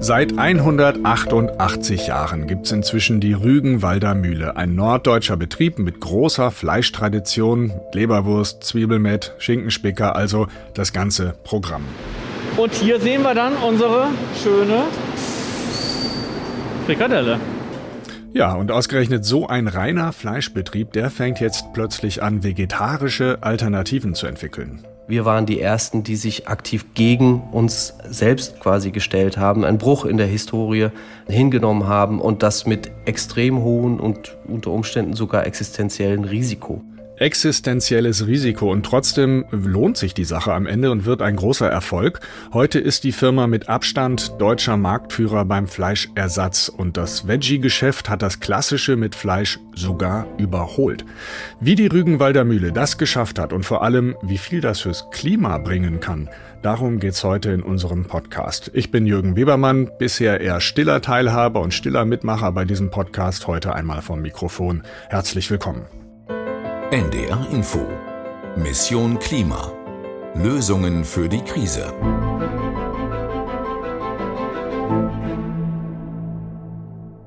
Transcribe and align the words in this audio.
Seit 0.00 0.38
188 0.38 2.06
Jahren 2.06 2.46
gibt 2.46 2.66
es 2.66 2.72
inzwischen 2.72 3.20
die 3.20 3.32
Rügenwalder 3.32 4.14
Mühle, 4.14 4.56
ein 4.56 4.76
norddeutscher 4.76 5.36
Betrieb 5.36 5.80
mit 5.80 6.00
großer 6.00 6.52
Fleischtradition, 6.52 7.72
Leberwurst, 7.92 8.62
Zwiebelmett, 8.62 9.34
Schinkenspicker, 9.38 10.14
also 10.14 10.46
das 10.72 10.92
ganze 10.92 11.34
Programm. 11.42 11.82
Und 12.56 12.72
hier 12.74 13.00
sehen 13.00 13.22
wir 13.22 13.34
dann 13.34 13.54
unsere 13.56 14.06
schöne 14.40 14.84
Frikadelle. 16.86 17.40
Ja, 18.32 18.54
und 18.54 18.70
ausgerechnet 18.70 19.24
so 19.24 19.48
ein 19.48 19.66
reiner 19.66 20.12
Fleischbetrieb, 20.12 20.92
der 20.92 21.10
fängt 21.10 21.40
jetzt 21.40 21.72
plötzlich 21.72 22.22
an, 22.22 22.44
vegetarische 22.44 23.38
Alternativen 23.40 24.14
zu 24.14 24.28
entwickeln. 24.28 24.84
Wir 25.08 25.24
waren 25.24 25.46
die 25.46 25.58
Ersten, 25.58 26.02
die 26.02 26.16
sich 26.16 26.48
aktiv 26.48 26.92
gegen 26.92 27.42
uns 27.50 27.94
selbst 28.06 28.60
quasi 28.60 28.90
gestellt 28.90 29.38
haben, 29.38 29.64
einen 29.64 29.78
Bruch 29.78 30.04
in 30.04 30.18
der 30.18 30.26
Historie 30.26 30.90
hingenommen 31.26 31.86
haben 31.86 32.20
und 32.20 32.42
das 32.42 32.66
mit 32.66 32.90
extrem 33.06 33.62
hohen 33.62 34.00
und 34.00 34.36
unter 34.46 34.70
Umständen 34.70 35.14
sogar 35.14 35.46
existenziellen 35.46 36.24
Risiko 36.24 36.82
existenzielles 37.20 38.26
Risiko 38.26 38.70
und 38.70 38.84
trotzdem 38.84 39.44
lohnt 39.50 39.96
sich 39.96 40.14
die 40.14 40.24
Sache 40.24 40.52
am 40.52 40.66
Ende 40.66 40.90
und 40.90 41.04
wird 41.04 41.22
ein 41.22 41.36
großer 41.36 41.68
Erfolg. 41.68 42.20
Heute 42.52 42.78
ist 42.78 43.04
die 43.04 43.12
Firma 43.12 43.46
mit 43.46 43.68
Abstand 43.68 44.40
deutscher 44.40 44.76
Marktführer 44.76 45.44
beim 45.44 45.66
Fleischersatz 45.66 46.68
und 46.68 46.96
das 46.96 47.26
Veggie-Geschäft 47.26 48.08
hat 48.08 48.22
das 48.22 48.40
klassische 48.40 48.96
mit 48.96 49.14
Fleisch 49.14 49.58
sogar 49.74 50.26
überholt. 50.38 51.04
Wie 51.60 51.74
die 51.74 51.86
Rügenwalder 51.86 52.44
Mühle 52.44 52.72
das 52.72 52.98
geschafft 52.98 53.38
hat 53.38 53.52
und 53.52 53.64
vor 53.64 53.82
allem, 53.82 54.16
wie 54.22 54.38
viel 54.38 54.60
das 54.60 54.80
fürs 54.80 55.10
Klima 55.10 55.58
bringen 55.58 56.00
kann, 56.00 56.28
darum 56.62 56.98
geht's 57.00 57.24
heute 57.24 57.50
in 57.50 57.62
unserem 57.62 58.04
Podcast. 58.04 58.70
Ich 58.74 58.90
bin 58.90 59.06
Jürgen 59.06 59.36
Webermann, 59.36 59.90
bisher 59.98 60.40
eher 60.40 60.60
stiller 60.60 61.00
Teilhaber 61.00 61.60
und 61.60 61.74
stiller 61.74 62.04
Mitmacher 62.04 62.52
bei 62.52 62.64
diesem 62.64 62.90
Podcast, 62.90 63.46
heute 63.46 63.74
einmal 63.74 64.02
vom 64.02 64.22
Mikrofon. 64.22 64.82
Herzlich 65.08 65.50
willkommen. 65.50 65.97
NDR 66.90 67.46
Info. 67.50 67.86
Mission 68.56 69.18
Klima. 69.18 69.70
Lösungen 70.34 71.04
für 71.04 71.28
die 71.28 71.42
Krise 71.42 71.92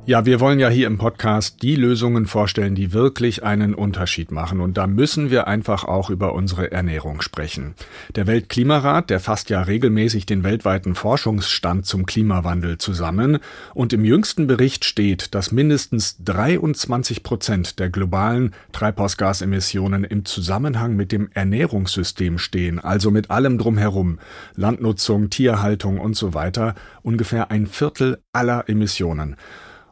Ja, 0.08 0.26
wir 0.26 0.40
wollen 0.40 0.60
ja 0.60 0.68
hier 0.68 0.88
im 0.88 0.98
Podcast 0.98 1.62
die 1.62 1.76
Lösungen 1.76 2.26
vorstellen, 2.26 2.74
die 2.74 2.92
wirklich 2.92 3.44
einen 3.44 3.76
Unterschied 3.76 4.32
machen. 4.32 4.60
Und 4.60 4.76
da 4.76 4.88
müssen 4.88 5.30
wir 5.30 5.46
einfach 5.46 5.84
auch 5.84 6.10
über 6.10 6.34
unsere 6.34 6.72
Ernährung 6.72 7.22
sprechen. 7.22 7.76
Der 8.16 8.26
Weltklimarat, 8.26 9.12
der 9.12 9.20
fasst 9.20 9.52
ja 9.52 9.62
regelmäßig 9.62 10.26
den 10.26 10.44
weltweiten 10.44 10.96
Forschungsstand 10.96 11.86
zum 11.86 12.08
Klimawandel 12.08 12.80
zusammen. 12.80 13.38
Und 13.76 13.94
im 13.94 14.04
jüngsten 14.04 14.48
Bericht 14.48 14.86
steht, 14.86 15.36
dass 15.36 15.52
mindestens 15.52 16.18
23 16.24 17.22
Prozent 17.22 17.78
der 17.78 17.92
globalen 17.92 18.56
Treibhausgasemissionen 18.72 20.04
im 20.04 20.26
Zusammenhang 20.26 20.96
mit 20.96 21.12
dem 21.12 21.30
Ernährungssystem 21.36 22.40
stehen, 22.40 22.80
also 22.80 23.12
mit 23.12 23.30
allem 23.30 23.60
drumherum. 23.60 24.18
Landnutzung, 24.56 25.30
Tierhaltung 25.30 26.00
und 26.00 26.16
so 26.16 26.34
weiter. 26.34 26.74
Ungefähr 27.04 27.52
ein 27.52 27.68
Viertel 27.68 28.18
aller 28.34 28.68
Emissionen. 28.68 29.36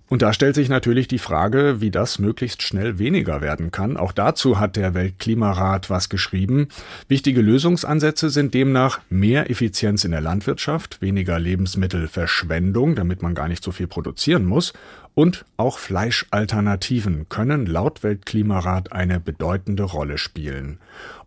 Und 0.10 0.24
da 0.24 0.34
stellt 0.34 0.56
sich 0.56 0.70
natürlich 0.70 1.08
die 1.08 1.20
Frage, 1.20 1.82
wie 1.82 1.92
das 1.92 2.18
möglichst 2.18 2.64
schnell 2.64 2.98
weniger 2.98 3.42
werden 3.42 3.72
kann. 3.72 3.96
Auch 3.96 4.12
dazu 4.12 4.60
hat 4.60 4.76
der 4.76 4.96
Weltklimarat 4.96 5.90
was 5.90 6.10
geschrieben. 6.10 6.70
Wichtige 7.08 7.42
Lösungsansätze 7.42 8.32
sind 8.32 8.56
demnach 8.56 9.00
mehr 9.10 9.50
Effizienz 9.52 10.04
in 10.04 10.12
der 10.12 10.22
Landwirtschaft, 10.22 11.02
weniger 11.02 11.40
Lebensmittelverschwendung, 11.40 12.96
damit 12.96 13.22
man 13.22 13.36
gar 13.36 13.48
nicht 13.48 13.64
so 13.64 13.72
viel 13.72 13.88
produzieren 13.88 14.46
muss, 14.46 14.74
und 15.16 15.46
auch 15.58 15.80
Fleischalternativen 15.80 17.28
können 17.30 17.66
laut 17.66 18.04
Weltklimarat 18.04 18.94
eine 18.94 19.20
bedeutende 19.20 19.84
Rolle 19.84 20.18
spielen. 20.18 20.80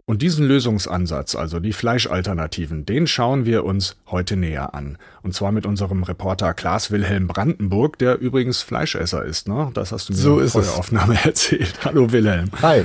Und 0.05 0.21
diesen 0.21 0.47
Lösungsansatz, 0.47 1.37
also 1.37 1.61
die 1.61 1.73
Fleischalternativen, 1.73 2.85
den 2.85 3.07
schauen 3.07 3.47
wir 3.47 3.65
uns 3.65 3.97
heute 4.09 4.37
näher 4.37 4.75
an. 4.75 4.99
Und 5.23 5.33
zwar 5.33 5.53
mit 5.53 5.65
unserem 5.65 6.03
Reporter 6.03 6.55
Klaas 6.55 6.91
Wilhelm 6.91 7.29
Brandenburg, 7.29 7.99
der 7.99 8.19
übrigens 8.19 8.63
Fleischesser 8.63 9.25
ist, 9.25 9.47
ne? 9.47 9.71
Das 9.75 9.93
hast 9.93 10.09
du 10.09 10.13
mir 10.13 10.19
so 10.19 10.41
in 10.41 10.51
der 10.51 10.75
Aufnahme 10.75 11.17
erzählt. 11.25 11.85
Hallo 11.85 12.11
Wilhelm. 12.11 12.51
Hi. 12.63 12.85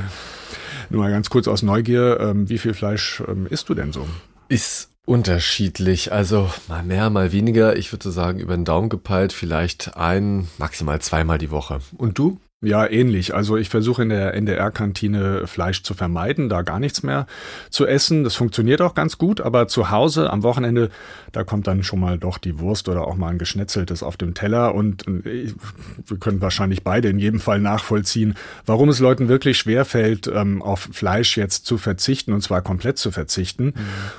Nur 0.91 1.01
mal 1.01 1.11
ganz 1.11 1.31
kurz 1.31 1.47
aus 1.47 1.63
Neugier, 1.63 2.19
ähm, 2.19 2.50
wie 2.50 2.59
viel 2.59 2.75
Fleisch 2.75 3.23
ähm, 3.27 3.47
isst 3.47 3.67
du 3.69 3.73
denn 3.73 3.91
so? 3.91 4.07
Ist 4.47 4.89
unterschiedlich, 5.06 6.11
also 6.11 6.51
mal 6.67 6.83
mehr, 6.83 7.09
mal 7.09 7.31
weniger. 7.31 7.77
Ich 7.77 7.91
würde 7.91 8.11
sagen, 8.11 8.39
über 8.39 8.56
den 8.56 8.63
Daumen 8.66 8.89
gepeilt, 8.89 9.33
vielleicht 9.33 9.97
ein, 9.97 10.47
maximal 10.59 11.01
zweimal 11.01 11.39
die 11.39 11.50
Woche. 11.50 11.79
Und 11.97 12.19
du? 12.19 12.39
Ja, 12.63 12.90
ähnlich. 12.90 13.35
Also 13.35 13.56
ich 13.56 13.69
versuche 13.69 14.01
in 14.01 14.09
der 14.09 14.34
NDR-Kantine 14.34 15.45
Fleisch 15.45 15.84
zu 15.84 15.94
vermeiden, 15.94 16.50
da 16.50 16.63
gar 16.63 16.79
nichts 16.79 17.03
mehr 17.03 17.28
zu 17.69 17.85
essen. 17.85 18.23
Das 18.23 18.34
funktioniert 18.34 18.81
auch 18.81 18.95
ganz 18.95 19.19
gut, 19.19 19.41
aber 19.41 19.68
zu 19.68 19.91
Hause 19.91 20.31
am 20.31 20.41
Wochenende, 20.41 20.90
da 21.31 21.44
kommt 21.44 21.68
dann 21.68 21.84
schon 21.84 22.00
mal 22.00 22.18
doch 22.18 22.40
die 22.40 22.57
Wurst 22.57 22.90
oder 22.90 23.06
auch 23.06 23.16
mal 23.16 23.28
ein 23.28 23.38
geschnetzeltes 23.38 24.01
auf 24.01 24.18
dem 24.18 24.34
Teller. 24.34 24.73
Und 24.73 25.06
wir 25.06 26.18
können 26.19 26.41
wahrscheinlich 26.41 26.84
beide 26.84 27.09
in 27.09 27.19
jedem 27.19 27.40
Fall 27.40 27.59
nachvollziehen, 27.59 28.34
warum 28.66 28.89
es 28.89 28.97
Leuten 28.97 29.28
wirklich 29.28 29.59
schwerfällt, 29.59 30.25
ähm, 30.25 30.63
auf 30.63 30.89
Fleisch 30.91 31.38
jetzt 31.38 31.68
zu 31.68 31.78
verzichten 31.78 32.34
und 32.34 32.41
zwar 32.41 32.63
komplett 32.63 32.97
zu 32.97 33.12
verzichten. 33.12 33.66
Mhm. 33.66 33.74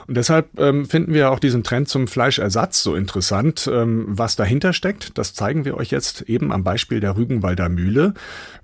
Und 0.06 0.16
deshalb 0.16 0.47
ähm, 0.60 0.87
finden 0.87 1.12
wir 1.12 1.32
auch 1.32 1.41
diesen 1.41 1.65
Trend 1.65 1.88
zum 1.88 2.06
Fleischersatz 2.06 2.84
so 2.84 2.94
interessant. 2.94 3.69
Ähm, 3.72 4.05
was 4.06 4.37
dahinter 4.37 4.72
steckt, 4.72 5.19
das 5.19 5.34
zeigen 5.34 5.65
wir 5.65 5.76
euch 5.76 5.91
jetzt 5.91 6.22
eben 6.22 6.53
am 6.53 6.62
Beispiel 6.62 7.00
der 7.00 7.16
Rügenwalder 7.16 7.69
Mühle. 7.69 8.15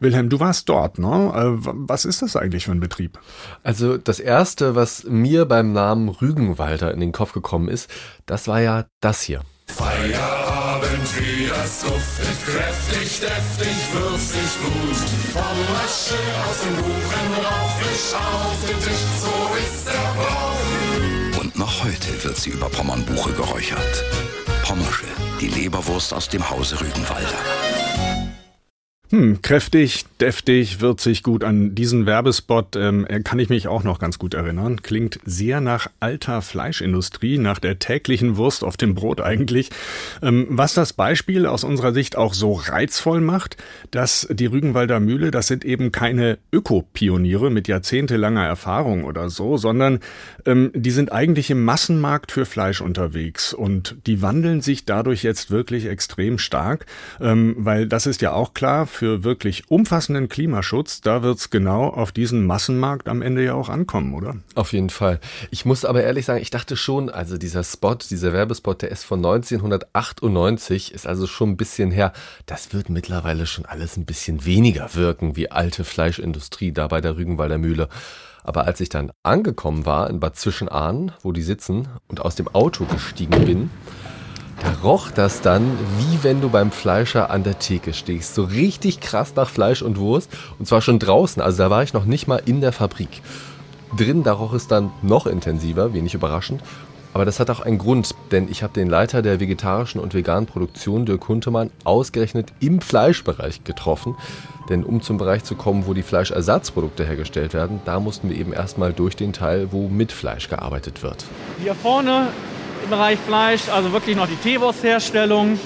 Wilhelm, 0.01 0.29
du 0.29 0.41
warst 0.41 0.69
dort, 0.69 0.99
ne? 0.99 1.33
Äh, 1.35 1.67
was 1.73 2.05
ist 2.05 2.23
das 2.23 2.37
eigentlich 2.37 2.65
für 2.65 2.73
ein 2.73 2.81
Betrieb? 2.81 3.19
Also 3.63 3.97
das 3.97 4.21
erste, 4.21 4.75
was 4.75 5.05
mir 5.05 5.47
beim 5.47 5.73
Namen 5.73 6.09
Rügenwalder 6.09 6.93
in 6.93 7.01
den 7.01 7.13
Kopf 7.13 7.33
gekommen 7.33 7.69
ist, 7.69 7.91
das 8.27 8.49
war 8.49 8.61
ja 8.61 8.85
das 9.01 9.23
hier. 9.23 9.43
Feierabend 9.67 11.19
wieder 11.19 11.55
duftet, 11.55 12.47
kräftig, 12.47 13.21
deftig, 13.21 13.77
würzig, 13.93 14.41
gut. 14.63 15.33
Pommersche 15.33 16.15
aus 16.49 16.61
dem 16.63 16.77
Buchen 16.77 17.45
rauf, 17.45 17.81
Fisch 17.81 18.15
auf 18.15 18.57
den 18.69 18.79
Tisch, 18.81 19.05
so 19.21 19.57
ist 19.57 19.87
der 19.87 20.23
Brauch. 20.23 21.41
Und 21.41 21.59
noch 21.59 21.85
heute 21.85 22.25
wird 22.25 22.37
sie 22.37 22.51
über 22.51 22.69
Pommernbuche 22.69 23.33
geräuchert. 23.33 24.05
Pommersche, 24.63 25.07
die 25.41 25.49
Leberwurst 25.49 26.15
aus 26.15 26.29
dem 26.29 26.49
Hause 26.49 26.81
Rügenwalder. 26.81 27.39
Hm, 29.11 29.43
kräftig, 29.43 30.07
deftig, 30.19 30.81
würzig, 30.81 31.23
gut. 31.23 31.45
An 31.45 31.75
diesen 31.75 32.07
Werbespot 32.07 32.75
ähm, 32.75 33.07
kann 33.23 33.39
ich 33.39 33.51
mich 33.51 33.69
auch 33.69 33.85
noch 33.85 33.99
ganz 33.99 34.19
gut 34.19 34.33
erinnern. 34.33 34.81
Klingt 34.81 35.21
sehr 35.27 35.61
nach 35.61 35.89
alter 36.01 36.41
Fleischindustrie, 36.41 37.37
nach 37.37 37.59
der 37.59 37.79
täglichen 37.79 38.39
Wurst 38.39 38.65
auf 38.65 38.79
dem 38.79 38.95
Brot 38.95 39.21
eigentlich. 39.21 39.69
Ähm, 40.23 40.47
was 40.49 40.73
das 40.73 40.95
Beispiel 40.95 41.45
aus 41.45 41.65
unserer 41.65 41.93
Sicht 41.93 42.17
auch 42.17 42.33
so 42.33 42.55
reizvoll 42.55 43.21
macht, 43.21 43.59
dass 43.91 44.27
die 44.31 44.47
Rügenwalder 44.47 45.01
Mühle, 45.01 45.31
das 45.31 45.49
sind 45.49 45.67
eben 45.67 45.93
keine 45.93 46.39
Ökopioniere 46.51 47.51
mit 47.51 47.69
jahrzehntelanger 47.69 48.47
Erfahrung 48.47 49.05
oder 49.05 49.29
so, 49.29 49.59
sondern 49.59 50.01
ähm, 50.47 50.71
die 50.75 50.91
sind 50.91 51.13
eigentlich 51.13 51.51
im 51.51 51.63
Massenmarkt 51.63 52.33
für 52.33 52.47
Fleisch 52.47 52.81
unterwegs 52.81 53.53
und 53.53 53.97
die 54.07 54.23
wandeln 54.23 54.63
sich 54.63 54.87
dadurch 54.87 55.23
jetzt 55.23 55.51
wirklich 55.51 55.85
extrem 55.87 56.39
stark, 56.39 56.87
ähm, 57.21 57.55
weil 57.59 57.87
das 57.87 58.07
ist 58.07 58.23
ja 58.23 58.33
auch 58.33 58.55
klar, 58.55 58.87
für 58.87 59.04
wirklich 59.05 59.71
umfassenden 59.71 60.29
Klimaschutz, 60.29 61.01
da 61.01 61.23
wird 61.23 61.39
es 61.39 61.51
genau 61.51 61.89
auf 61.89 62.13
diesen 62.13 62.47
Massenmarkt 62.47 63.09
am 63.09 63.23
Ende 63.23 63.45
ja 63.45 63.55
auch 63.55 63.69
ankommen, 63.69 64.15
oder? 64.15 64.37
Auf 64.55 64.73
jeden 64.73 64.91
Fall. 64.91 65.21
Ich 65.51 65.65
muss 65.65 65.85
aber 65.85 66.03
ehrlich 66.03 66.27
sagen, 66.27 66.41
ich 66.41 66.51
dachte 66.51 66.77
schon, 66.77 67.11
also 67.11 67.39
dieser 67.39 67.65
Spot, 67.65 67.95
dieser 67.95 68.33
Werbespot, 68.33 68.83
der 68.83 68.91
ist 68.91 69.05
von 69.05 69.19
1998, 69.19 70.93
ist 70.93 71.07
also 71.07 71.27
schon 71.27 71.51
ein 71.51 71.57
bisschen 71.57 71.91
her. 71.91 72.13
Das 72.47 72.73
wird 72.73 72.89
mittlerweile 72.89 73.47
schon 73.47 73.67
alles 73.67 73.97
ein 73.97 74.07
bisschen 74.07 74.45
weniger 74.45 74.95
wirken 74.95 75.37
wie 75.37 75.51
alte 75.51 75.85
Fleischindustrie 75.85 76.73
da 76.73 76.89
bei 76.89 77.01
der 77.01 77.17
Rügenwalder 77.17 77.59
Mühle. 77.59 77.89
Aber 78.43 78.67
als 78.67 78.81
ich 78.81 78.91
dann 78.91 79.11
angekommen 79.23 79.87
war 79.87 80.11
in 80.11 80.21
Bad 80.21 80.37
Zwischenahn, 80.37 81.13
wo 81.23 81.33
die 81.33 81.43
sitzen, 81.43 81.89
und 82.09 82.21
aus 82.21 82.35
dem 82.35 82.49
Auto 82.49 82.85
gestiegen 82.85 83.45
bin, 83.45 83.71
da 84.63 84.73
roch 84.83 85.11
das 85.11 85.41
dann, 85.41 85.63
wie 85.99 86.23
wenn 86.23 86.41
du 86.41 86.49
beim 86.49 86.71
Fleischer 86.71 87.31
an 87.31 87.45
der 87.45 87.59
Theke 87.59 87.93
stehst. 87.93 88.35
So 88.35 88.45
richtig 88.45 89.01
krass 89.01 89.35
nach 89.37 89.49
Fleisch 89.49 89.83
und 89.83 89.99
Wurst. 89.99 90.31
Und 90.59 90.67
zwar 90.67 90.81
schon 90.81 90.99
draußen. 90.99 91.43
Also 91.43 91.59
da 91.59 91.71
war 91.71 91.83
ich 91.83 91.93
noch 91.93 92.05
nicht 92.05 92.27
mal 92.27 92.43
in 92.45 92.61
der 92.61 92.73
Fabrik. 92.73 93.23
Drin, 93.97 94.23
da 94.23 94.33
roch 94.33 94.53
es 94.55 94.67
dann 94.67 94.91
noch 95.03 95.27
intensiver, 95.27 95.95
wenig 95.95 96.15
überraschend. 96.15 96.63
Aber 97.15 97.25
das 97.25 97.39
hat 97.39 97.49
auch 97.49 97.61
einen 97.61 97.79
Grund, 97.79 98.13
denn 98.33 98.49
ich 98.51 98.65
habe 98.65 98.73
den 98.73 98.89
Leiter 98.89 99.23
der 99.23 99.39
vegetarischen 99.39 100.01
und 100.01 100.15
veganen 100.15 100.47
Produktion, 100.47 101.07
Dirk 101.07 101.29
Huntemann, 101.29 101.71
ausgerechnet 101.85 102.53
im 102.59 102.81
Fleischbereich 102.81 103.63
getroffen. 103.63 104.17
Denn 104.69 104.83
um 104.83 105.01
zum 105.01 105.17
Bereich 105.17 105.45
zu 105.45 105.55
kommen, 105.55 105.87
wo 105.87 105.95
die 105.95 106.03
Fleischersatzprodukte 106.03 107.05
hergestellt 107.05 107.55
werden, 107.55 107.81
da 107.85 108.01
mussten 108.01 108.31
wir 108.31 108.37
eben 108.37 108.53
erstmal 108.53 108.93
durch 108.93 109.15
den 109.15 109.33
Teil, 109.33 109.69
wo 109.71 109.89
mit 109.89 110.11
Fleisch 110.11 110.49
gearbeitet 110.49 111.05
wird. 111.05 111.25
Hier 111.63 111.77
vorne 111.77 112.29
im 112.85 112.91
Bereich 112.91 113.19
Fleisch, 113.19 113.63
also 113.73 113.93
wirklich 113.93 114.15
noch 114.15 114.29
die 114.29 114.37
Teewurstherstellung, 114.37 115.59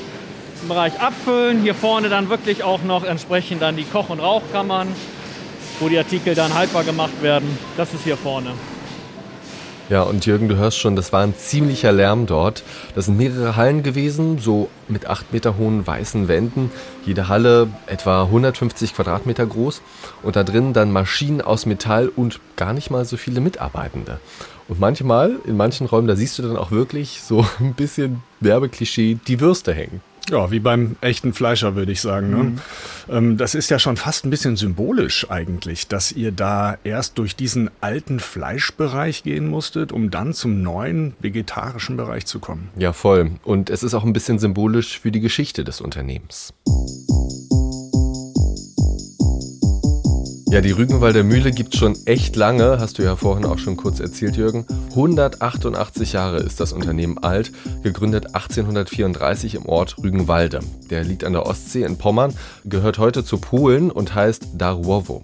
im 0.62 0.69
Bereich 0.69 0.99
Abfüllen. 1.00 1.62
Hier 1.62 1.75
vorne 1.75 2.09
dann 2.09 2.29
wirklich 2.29 2.62
auch 2.62 2.82
noch 2.82 3.05
entsprechend 3.05 3.61
dann 3.61 3.76
die 3.76 3.85
Koch- 3.85 4.09
und 4.09 4.20
Rauchkammern, 4.20 4.88
wo 5.81 5.88
die 5.88 5.99
Artikel 5.99 6.35
dann 6.35 6.55
haltbar 6.55 6.85
gemacht 6.85 7.20
werden. 7.20 7.59
Das 7.76 7.93
ist 7.93 8.05
hier 8.05 8.17
vorne. 8.17 8.53
Ja, 9.88 10.02
und 10.02 10.26
Jürgen, 10.26 10.49
du 10.49 10.56
hörst 10.56 10.79
schon, 10.79 10.96
das 10.96 11.14
war 11.14 11.23
ein 11.23 11.35
ziemlicher 11.35 11.93
Lärm 11.93 12.26
dort. 12.26 12.62
Das 12.94 13.06
sind 13.06 13.17
mehrere 13.17 13.56
Hallen 13.56 13.82
gewesen, 13.82 14.38
so 14.38 14.69
mit 14.87 15.06
acht 15.06 15.32
Meter 15.32 15.56
hohen 15.56 15.87
weißen 15.87 16.29
Wänden. 16.29 16.70
Jede 17.06 17.29
Halle 17.29 17.69
etwa 17.87 18.25
150 18.25 18.94
Quadratmeter 18.94 19.46
groß. 19.46 19.81
Und 20.23 20.37
da 20.37 20.44
drin 20.44 20.75
dann 20.75 20.93
Maschinen 20.93 21.40
aus 21.40 21.64
Metall 21.64 22.08
und 22.14 22.38
gar 22.56 22.75
nicht 22.75 22.90
mal 22.90 23.06
so 23.06 23.17
viele 23.17 23.40
Mitarbeitende. 23.40 24.20
Und 24.69 24.79
manchmal, 24.79 25.37
in 25.46 25.56
manchen 25.56 25.87
Räumen, 25.87 26.06
da 26.06 26.17
siehst 26.17 26.38
du 26.38 26.43
dann 26.43 26.58
auch 26.58 26.70
wirklich 26.70 27.23
so 27.23 27.46
ein 27.58 27.73
bisschen 27.73 28.23
Werbeklischee, 28.41 29.19
die 29.26 29.41
Würste 29.41 29.73
hängen. 29.73 30.02
Ja, 30.30 30.50
wie 30.50 30.60
beim 30.60 30.96
echten 31.00 31.32
Fleischer, 31.32 31.75
würde 31.75 31.92
ich 31.92 32.00
sagen. 32.00 32.30
Ne? 32.30 32.36
Mhm. 32.36 32.58
Ähm, 33.08 33.36
das 33.36 33.54
ist 33.54 33.70
ja 33.70 33.78
schon 33.78 33.96
fast 33.96 34.25
ein 34.25 34.30
bisschen 34.30 34.56
symbolisch 34.56 35.30
eigentlich, 35.30 35.88
dass 35.88 36.12
ihr 36.12 36.32
da 36.32 36.76
erst 36.84 37.19
durch 37.19 37.36
diesen 37.36 37.70
alten 37.80 38.20
Fleischbereich 38.20 39.22
gehen 39.22 39.48
musstet, 39.48 39.92
um 39.92 40.10
dann 40.10 40.34
zum 40.34 40.62
neuen 40.62 41.14
vegetarischen 41.20 41.96
Bereich 41.96 42.26
zu 42.26 42.38
kommen. 42.38 42.69
Ja, 42.76 42.92
voll. 42.92 43.32
Und 43.44 43.70
es 43.70 43.82
ist 43.82 43.94
auch 43.94 44.04
ein 44.04 44.12
bisschen 44.12 44.38
symbolisch 44.38 45.00
für 45.00 45.10
die 45.10 45.20
Geschichte 45.20 45.64
des 45.64 45.80
Unternehmens. 45.80 46.52
Ja, 50.50 50.62
die 50.62 50.70
Rügenwalder 50.70 51.24
Mühle 51.24 51.52
gibt 51.52 51.76
schon 51.76 51.94
echt 52.06 52.34
lange, 52.34 52.80
hast 52.80 52.98
du 52.98 53.02
ja 53.02 53.16
vorhin 53.16 53.44
auch 53.44 53.58
schon 53.58 53.76
kurz 53.76 54.00
erzählt, 54.00 54.38
Jürgen. 54.38 54.64
188 54.90 56.14
Jahre 56.14 56.38
ist 56.38 56.58
das 56.58 56.72
Unternehmen 56.72 57.18
alt, 57.18 57.52
gegründet 57.82 58.34
1834 58.34 59.56
im 59.56 59.66
Ort 59.66 59.96
Rügenwalde. 60.02 60.60
Der 60.88 61.04
liegt 61.04 61.24
an 61.24 61.34
der 61.34 61.44
Ostsee 61.44 61.82
in 61.82 61.98
Pommern, 61.98 62.32
gehört 62.64 62.96
heute 62.96 63.26
zu 63.26 63.36
Polen 63.36 63.90
und 63.90 64.14
heißt 64.14 64.56
Darłowo. 64.56 65.20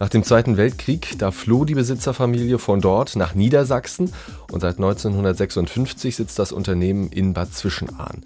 Nach 0.00 0.08
dem 0.08 0.24
Zweiten 0.24 0.56
Weltkrieg, 0.56 1.18
da 1.18 1.30
floh 1.30 1.66
die 1.66 1.74
Besitzerfamilie 1.74 2.58
von 2.58 2.80
dort 2.80 3.16
nach 3.16 3.34
Niedersachsen 3.34 4.14
und 4.50 4.60
seit 4.60 4.76
1956 4.76 6.16
sitzt 6.16 6.38
das 6.38 6.52
Unternehmen 6.52 7.10
in 7.10 7.34
Bad 7.34 7.52
Zwischenahn. 7.52 8.22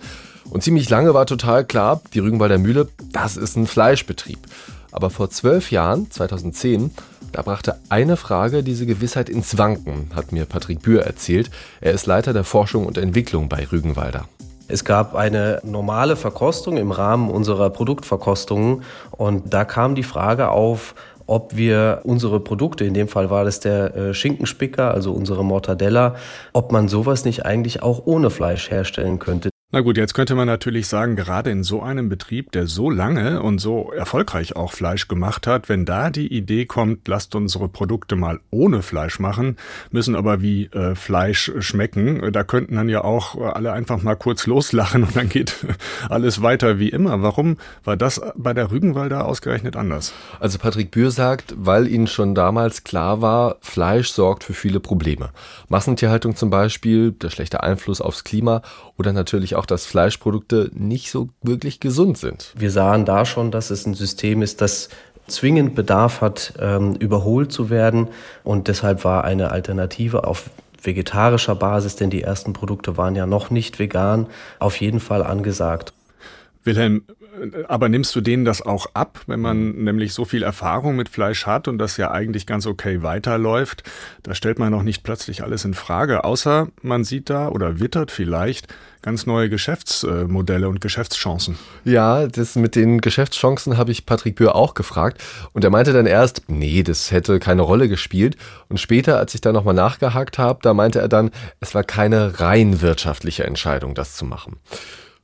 Und 0.51 0.63
ziemlich 0.63 0.89
lange 0.89 1.15
war 1.15 1.27
total 1.27 1.65
klar, 1.65 2.01
die 2.15 2.21
Rügenwalder 2.21 2.59
Mühle, 2.59 2.89
das 3.13 3.37
ist 3.37 3.57
ein 3.57 3.67
Fleischbetrieb. 3.67 4.39
Aber 4.93 5.11
vor 5.11 5.31
zwölf 5.31 5.71
Jahren, 5.71 6.11
2010, 6.11 6.91
da 7.33 7.43
brachte 7.43 7.79
eine 7.89 8.17
Frage 8.17 8.63
diese 8.63 8.87
Gewissheit 8.87 9.29
ins 9.29 9.59
Wanken, 9.59 10.11
hat 10.15 10.33
mir 10.33 10.47
Patrick 10.47 10.83
Bühr 10.83 11.03
erzählt. 11.03 11.51
Er 11.81 11.93
ist 11.93 12.07
Leiter 12.07 12.33
der 12.33 12.45
Forschung 12.45 12.87
und 12.87 12.97
Entwicklung 12.97 13.49
bei 13.49 13.67
Rügenwalder. 13.71 14.27
Es 14.67 14.85
gab 14.85 15.15
eine 15.15 15.61
normale 15.65 16.17
Verkostung 16.17 16.77
im 16.77 16.91
Rahmen 16.91 17.31
unserer 17.31 17.71
Produktverkostungen 17.71 18.83
und 19.13 19.53
da 19.53 19.65
kam 19.65 19.95
die 19.95 20.03
Frage 20.03 20.51
auf, 20.51 20.95
ob 21.27 21.57
wir 21.57 22.01
unsere 22.05 22.41
Produkte, 22.41 22.85
in 22.85 22.95
dem 22.95 23.09
Fall 23.09 23.31
war 23.31 23.45
das 23.45 23.61
der 23.61 23.95
äh, 23.95 24.15
Schinkenspicker, 24.15 24.93
also 24.93 25.13
unsere 25.13 25.45
Mortadella, 25.45 26.17
ob 26.53 26.73
man 26.73 26.89
sowas 26.89 27.25
nicht 27.25 27.45
eigentlich 27.45 27.83
auch 27.83 28.03
ohne 28.07 28.31
Fleisch 28.31 28.71
herstellen 28.71 29.19
könnte. 29.19 29.51
Na 29.71 29.83
gut, 29.83 29.99
jetzt 29.99 30.15
könnte 30.15 30.35
man 30.35 30.47
natürlich 30.47 30.87
sagen, 30.87 31.15
gerade 31.15 31.51
in 31.51 31.63
so 31.63 31.83
einem 31.83 32.09
Betrieb, 32.09 32.53
der 32.53 32.67
so 32.67 32.89
lange 32.89 33.43
und 33.43 33.59
so 33.59 33.93
erfolgreich 33.93 34.57
auch 34.57 34.73
Fleisch 34.73 35.09
gemacht 35.09 35.47
hat, 35.47 35.69
wenn 35.69 35.85
da 35.85 36.09
die 36.09 36.33
Idee 36.33 36.65
kommt, 36.65 37.07
lasst 37.07 37.35
unsere 37.35 37.69
Produkte 37.69 38.17
mal 38.17 38.41
ohne 38.49 38.81
Fleisch 38.81 39.21
machen, 39.21 39.59
müssen 39.91 40.17
aber 40.17 40.41
wie 40.41 40.69
äh, 40.69 40.95
Fleisch 40.95 41.53
schmecken, 41.59 42.33
da 42.33 42.45
könnten 42.45 42.77
dann 42.77 42.89
ja 42.89 43.05
auch 43.05 43.37
alle 43.37 43.75
einfach 43.75 44.03
mal 44.03 44.15
kurz 44.15 44.47
loslachen 44.47 45.05
und 45.05 45.15
dann 45.15 45.29
geht 45.29 45.67
alles 46.09 46.41
weiter 46.41 46.79
wie 46.79 46.89
immer. 46.89 47.21
Warum 47.21 47.59
war 47.85 47.99
das 47.99 48.23
bei 48.37 48.55
der 48.55 48.71
Rügenwalder 48.71 49.27
ausgerechnet 49.27 49.77
anders? 49.77 50.15
Also 50.41 50.57
Patrick 50.57 50.93
Bühr 50.93 51.11
sagt, 51.11 51.55
weil 51.59 51.89
ihnen 51.89 52.07
schon 52.07 52.35
damals 52.35 52.85
klar 52.85 53.21
war, 53.21 53.57
Fleisch 53.61 54.09
sorgt 54.09 54.45
für 54.45 54.55
viele 54.55 54.81
Probleme. 54.81 55.29
Massentierhaltung 55.69 56.37
zum 56.37 56.49
Beispiel, 56.49 57.13
der 57.13 57.29
schlechte 57.29 57.63
Einfluss 57.63 58.01
aufs 58.01 58.25
Klima 58.25 58.63
oder 58.99 59.13
natürlich 59.13 59.55
auch, 59.55 59.65
dass 59.65 59.87
Fleischprodukte 59.87 60.71
nicht 60.75 61.11
so 61.11 61.29
wirklich 61.43 61.81
gesund 61.81 62.19
sind. 62.19 62.53
Wir 62.57 62.71
sahen 62.71 63.05
da 63.05 63.25
schon, 63.25 63.51
dass 63.51 63.71
es 63.71 63.87
ein 63.87 63.95
System 63.95 64.43
ist, 64.43 64.61
das 64.61 64.89
zwingend 65.29 65.75
Bedarf 65.75 66.21
hat, 66.21 66.55
ähm, 66.59 66.95
überholt 66.97 67.53
zu 67.53 67.71
werden. 67.71 68.09
Und 68.45 68.69
deshalb 68.69 69.05
war 69.05 69.25
eine 69.25 69.53
Alternative 69.53 70.25
auf 70.27 70.51
vegetarischer 70.83 71.55
Basis, 71.55 71.97
denn 71.97 72.11
die 72.11 72.23
ersten 72.23 72.53
Produkte 72.53 72.97
waren 72.97 73.15
ja 73.15 73.27
noch 73.27 73.51
nicht 73.51 73.79
vegan, 73.79 74.27
auf 74.59 74.81
jeden 74.81 75.01
Fall 75.01 75.23
angesagt. 75.23 75.93
Wilhelm, 76.65 77.03
aber 77.69 77.89
nimmst 77.89 78.15
du 78.15 78.21
denen 78.21 78.45
das 78.45 78.63
auch 78.63 78.87
ab, 78.95 79.21
wenn 79.27 79.41
man 79.41 79.73
nämlich 79.73 80.15
so 80.15 80.25
viel 80.25 80.43
Erfahrung 80.43 80.97
mit 80.97 81.09
Fleisch 81.09 81.47
hat 81.47 81.69
und 81.69 81.79
das 81.79 81.97
ja 81.97 82.11
eigentlich 82.11 82.47
ganz 82.47 82.67
okay 82.67 83.03
weiterläuft? 83.03 83.83
Da 84.23 84.35
stellt 84.35 84.59
man 84.59 84.71
noch 84.71 84.83
nicht 84.83 85.03
plötzlich 85.03 85.43
alles 85.43 85.65
in 85.65 85.75
Frage, 85.75 86.25
außer 86.25 86.69
man 86.83 87.05
sieht 87.05 87.31
da 87.31 87.49
oder 87.49 87.81
wittert 87.81 88.11
vielleicht 88.11 88.69
ganz 89.03 89.27
neue 89.27 89.49
Geschäftsmodelle 89.49 90.69
und 90.69 90.81
Geschäftschancen. 90.81 91.59
Ja, 91.85 92.27
das 92.27 92.57
mit 92.57 92.75
den 92.75 93.01
Geschäftschancen 93.01 93.77
habe 93.77 93.93
ich 93.93 94.07
Patrick 94.07 94.37
Bühr 94.37 94.55
auch 94.55 94.75
gefragt 94.75 95.23
und 95.53 95.65
er 95.65 95.71
meinte 95.71 95.93
dann 95.93 96.07
erst, 96.07 96.43
nee, 96.49 96.83
das 96.83 97.11
hätte 97.11 97.39
keine 97.39 97.63
Rolle 97.63 97.89
gespielt 97.89 98.37
und 98.69 98.81
später, 98.81 99.19
als 99.19 99.35
ich 99.35 99.41
da 99.41 99.53
nochmal 99.53 99.75
nachgehakt 99.75 100.39
habe, 100.39 100.61
da 100.63 100.75
meinte 100.75 100.99
er 101.01 101.09
dann, 101.09 101.31
es 101.61 101.75
war 101.75 101.85
keine 101.85 102.41
rein 102.41 102.81
wirtschaftliche 102.81 103.45
Entscheidung, 103.45 103.95
das 103.95 104.17
zu 104.17 104.25
machen. 104.25 104.57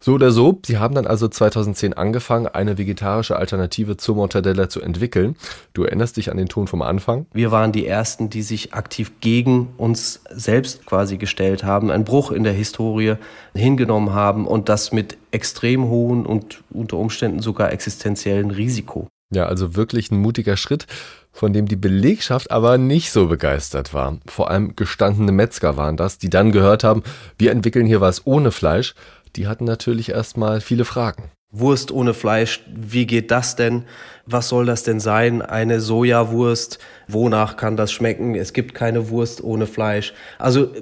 So 0.05 0.13
oder 0.13 0.33
so, 0.33 0.61
sie 0.67 0.77
haben 0.77 0.95
dann 0.95 1.07
also 1.07 1.29
2010 1.29 1.95
angefangen, 1.95 2.47
eine 2.47 2.77
vegetarische 2.77 3.37
Alternative 3.37 3.97
zur 3.97 4.17
Mortadella 4.17 4.69
zu 4.69 4.83
entwickeln. 4.83 5.35
Du 5.73 5.85
erinnerst 5.85 6.19
dich 6.19 6.31
an 6.31 6.37
den 6.37 6.47
Ton 6.47 6.67
vom 6.67 6.83
Anfang? 6.83 7.25
Wir 7.33 7.51
waren 7.51 7.73
die 7.73 7.87
Ersten, 7.87 8.29
die 8.29 8.43
sich 8.43 8.75
aktiv 8.75 9.13
gegen 9.23 9.71
uns 9.79 10.21
selbst 10.29 10.85
quasi 10.85 11.17
gestellt 11.17 11.65
haben, 11.65 11.91
einen 11.91 12.05
Bruch 12.05 12.33
in 12.33 12.45
der 12.45 12.53
Historie 12.53 13.15
hingenommen 13.55 14.13
haben 14.13 14.47
und 14.47 14.69
das 14.69 14.93
mit 14.93 15.17
extrem 15.31 15.85
hohen 15.85 16.27
und 16.27 16.63
unter 16.69 16.99
Umständen 16.99 17.41
sogar 17.41 17.73
existenziellen 17.73 18.51
Risiko. 18.51 19.09
Ja, 19.35 19.47
also 19.47 19.75
wirklich 19.75 20.11
ein 20.11 20.21
mutiger 20.21 20.59
Schritt, 20.59 20.87
von 21.33 21.53
dem 21.53 21.67
die 21.67 21.77
Belegschaft 21.77 22.51
aber 22.51 22.79
nicht 22.79 23.11
so 23.11 23.27
begeistert 23.27 23.93
war. 23.93 24.19
Vor 24.27 24.51
allem 24.51 24.77
gestandene 24.77 25.33
Metzger 25.33 25.77
waren 25.77 25.97
das, 25.97 26.19
die 26.19 26.31
dann 26.31 26.53
gehört 26.53 26.85
haben, 26.85 27.03
wir 27.39 27.51
entwickeln 27.51 27.87
hier 27.87 28.01
was 28.01 28.27
ohne 28.27 28.53
Fleisch 28.53 28.95
die 29.37 29.47
hatten 29.47 29.65
natürlich 29.65 30.11
erstmal 30.11 30.61
viele 30.61 30.85
Fragen. 30.85 31.31
Wurst 31.57 31.93
ohne 31.93 32.15
Fleisch, 32.15 32.65
wie 32.75 33.07
geht 33.07 33.31
das 33.31 33.55
denn? 33.55 33.85
Was 34.27 34.49
soll 34.49 34.67
das 34.67 34.83
denn 34.83 34.99
sein? 34.99 35.41
Eine 35.41 35.81
Sojawurst, 35.81 36.81
wonach 37.07 37.57
kann 37.57 37.77
das 37.77 37.93
schmecken? 37.93 38.35
Es 38.35 38.53
gibt 38.53 38.75
keine 38.75 39.09
Wurst 39.09 39.43
ohne 39.43 39.69
Fleisch. 39.69 40.15
Also 40.39 40.73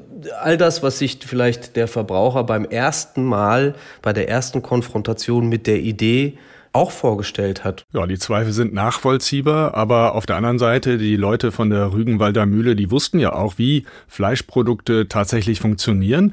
all 0.40 0.56
das, 0.56 0.82
was 0.82 0.98
sich 0.98 1.18
vielleicht 1.20 1.76
der 1.76 1.88
Verbraucher 1.88 2.44
beim 2.44 2.64
ersten 2.64 3.22
Mal, 3.22 3.74
bei 4.00 4.14
der 4.14 4.30
ersten 4.30 4.62
Konfrontation 4.62 5.50
mit 5.50 5.66
der 5.66 5.80
Idee 5.80 6.38
auch 6.72 6.90
vorgestellt 6.90 7.64
hat. 7.64 7.84
Ja, 7.92 8.06
die 8.06 8.18
Zweifel 8.18 8.52
sind 8.52 8.72
nachvollziehbar, 8.72 9.74
aber 9.74 10.14
auf 10.14 10.26
der 10.26 10.36
anderen 10.36 10.58
Seite, 10.58 10.98
die 10.98 11.16
Leute 11.16 11.52
von 11.52 11.70
der 11.70 11.92
Rügenwalder 11.92 12.46
Mühle, 12.46 12.76
die 12.76 12.90
wussten 12.90 13.18
ja 13.18 13.32
auch, 13.32 13.58
wie 13.58 13.84
Fleischprodukte 14.08 15.08
tatsächlich 15.08 15.60
funktionieren 15.60 16.32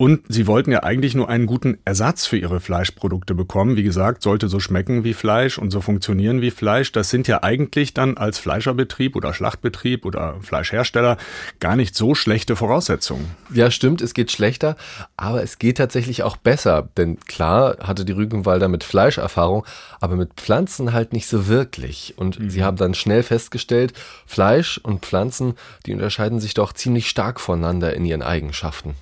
und 0.00 0.22
sie 0.30 0.46
wollten 0.46 0.72
ja 0.72 0.82
eigentlich 0.82 1.14
nur 1.14 1.28
einen 1.28 1.44
guten 1.44 1.76
Ersatz 1.84 2.24
für 2.24 2.38
ihre 2.38 2.60
Fleischprodukte 2.60 3.34
bekommen. 3.34 3.76
Wie 3.76 3.82
gesagt, 3.82 4.22
sollte 4.22 4.48
so 4.48 4.58
schmecken 4.58 5.04
wie 5.04 5.12
Fleisch 5.12 5.58
und 5.58 5.70
so 5.70 5.82
funktionieren 5.82 6.40
wie 6.40 6.50
Fleisch. 6.50 6.90
Das 6.92 7.10
sind 7.10 7.28
ja 7.28 7.42
eigentlich 7.42 7.92
dann 7.92 8.16
als 8.16 8.38
Fleischerbetrieb 8.38 9.14
oder 9.14 9.34
Schlachtbetrieb 9.34 10.06
oder 10.06 10.36
Fleischhersteller 10.40 11.18
gar 11.58 11.76
nicht 11.76 11.94
so 11.94 12.14
schlechte 12.14 12.56
Voraussetzungen. 12.56 13.26
Ja, 13.52 13.70
stimmt, 13.70 14.00
es 14.00 14.14
geht 14.14 14.30
schlechter, 14.32 14.76
aber 15.18 15.42
es 15.42 15.58
geht 15.58 15.76
tatsächlich 15.76 16.22
auch 16.22 16.38
besser. 16.38 16.88
Denn 16.96 17.20
klar 17.20 17.76
hatte 17.82 18.06
die 18.06 18.12
Rügenwalder 18.12 18.68
mit 18.68 18.84
Fleischerfahrung, 18.84 19.66
aber 20.00 20.16
mit 20.16 20.34
Pflanzen 20.34 20.92
halt 20.92 21.12
nicht 21.12 21.26
so 21.26 21.48
wirklich. 21.48 22.14
Und 22.16 22.38
mhm. 22.38 22.50
sie 22.50 22.64
haben 22.64 22.76
dann 22.76 22.94
schnell 22.94 23.22
festgestellt, 23.22 23.92
Fleisch 24.26 24.78
und 24.78 25.04
Pflanzen, 25.04 25.54
die 25.86 25.92
unterscheiden 25.92 26.40
sich 26.40 26.54
doch 26.54 26.72
ziemlich 26.72 27.08
stark 27.08 27.40
voneinander 27.40 27.94
in 27.94 28.04
ihren 28.04 28.22
Eigenschaften. 28.22 28.94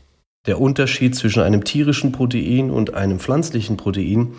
Der 0.47 0.61
Unterschied 0.61 1.15
zwischen 1.15 1.43
einem 1.43 1.65
tierischen 1.65 2.13
Protein 2.13 2.71
und 2.71 2.95
einem 2.95 3.21
pflanzlichen 3.21 3.77
Protein, 3.77 4.35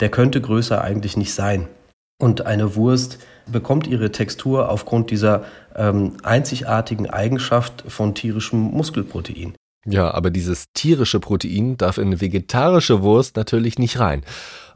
der 0.00 0.08
könnte 0.08 0.40
größer 0.40 0.82
eigentlich 0.82 1.16
nicht 1.16 1.34
sein. 1.34 1.68
Und 2.18 2.46
eine 2.46 2.76
Wurst 2.76 3.18
bekommt 3.50 3.86
ihre 3.86 4.12
Textur 4.12 4.68
aufgrund 4.68 5.10
dieser 5.10 5.44
ähm, 5.74 6.16
einzigartigen 6.22 7.08
Eigenschaft 7.08 7.84
von 7.88 8.14
tierischem 8.14 8.58
Muskelprotein. 8.58 9.54
Ja, 9.86 10.12
aber 10.12 10.30
dieses 10.30 10.66
tierische 10.74 11.20
Protein 11.20 11.78
darf 11.78 11.96
in 11.96 12.08
eine 12.08 12.20
vegetarische 12.20 13.02
Wurst 13.02 13.36
natürlich 13.36 13.78
nicht 13.78 13.98
rein. 13.98 14.22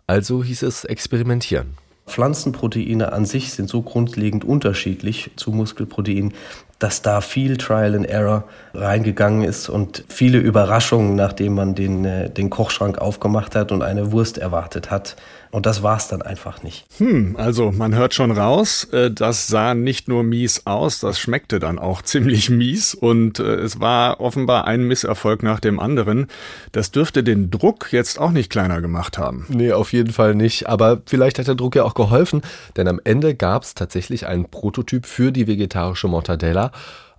Also 0.06 0.44
hieß 0.44 0.62
es 0.62 0.84
experimentieren. 0.84 1.74
Pflanzenproteine 2.06 3.12
an 3.12 3.24
sich 3.24 3.52
sind 3.52 3.70
so 3.70 3.80
grundlegend 3.80 4.44
unterschiedlich 4.44 5.30
zu 5.36 5.52
Muskelproteinen, 5.52 6.34
dass 6.78 7.00
da 7.00 7.22
viel 7.22 7.56
Trial 7.56 7.94
and 7.94 8.06
Error 8.06 8.44
reingegangen 8.74 9.42
ist 9.42 9.70
und 9.70 10.04
viele 10.08 10.38
Überraschungen, 10.38 11.14
nachdem 11.14 11.54
man 11.54 11.74
den, 11.74 12.04
äh, 12.04 12.28
den 12.28 12.50
Kochschrank 12.50 12.98
aufgemacht 12.98 13.56
hat 13.56 13.72
und 13.72 13.82
eine 13.82 14.12
Wurst 14.12 14.36
erwartet 14.36 14.90
hat. 14.90 15.16
Und 15.54 15.66
das 15.66 15.84
war 15.84 15.96
es 15.96 16.08
dann 16.08 16.20
einfach 16.20 16.64
nicht. 16.64 16.84
Hm, 16.98 17.36
also 17.38 17.70
man 17.70 17.94
hört 17.94 18.12
schon 18.12 18.32
raus, 18.32 18.88
äh, 18.90 19.12
das 19.12 19.46
sah 19.46 19.74
nicht 19.74 20.08
nur 20.08 20.24
mies 20.24 20.62
aus, 20.66 20.98
das 20.98 21.20
schmeckte 21.20 21.60
dann 21.60 21.78
auch 21.78 22.02
ziemlich 22.02 22.50
mies 22.50 22.92
und 22.92 23.38
äh, 23.38 23.54
es 23.54 23.78
war 23.78 24.20
offenbar 24.20 24.66
ein 24.66 24.82
Misserfolg 24.82 25.44
nach 25.44 25.60
dem 25.60 25.78
anderen. 25.78 26.26
Das 26.72 26.90
dürfte 26.90 27.22
den 27.22 27.52
Druck 27.52 27.92
jetzt 27.92 28.18
auch 28.18 28.32
nicht 28.32 28.50
kleiner 28.50 28.80
gemacht 28.80 29.16
haben. 29.16 29.46
Nee, 29.48 29.70
auf 29.70 29.92
jeden 29.92 30.12
Fall 30.12 30.34
nicht. 30.34 30.68
Aber 30.68 31.02
vielleicht 31.06 31.38
hat 31.38 31.46
der 31.46 31.54
Druck 31.54 31.76
ja 31.76 31.84
auch 31.84 31.94
geholfen, 31.94 32.42
denn 32.76 32.88
am 32.88 33.00
Ende 33.04 33.36
gab 33.36 33.62
es 33.62 33.74
tatsächlich 33.74 34.26
einen 34.26 34.46
Prototyp 34.46 35.06
für 35.06 35.30
die 35.30 35.46
vegetarische 35.46 36.08
Mortadella. 36.08 36.72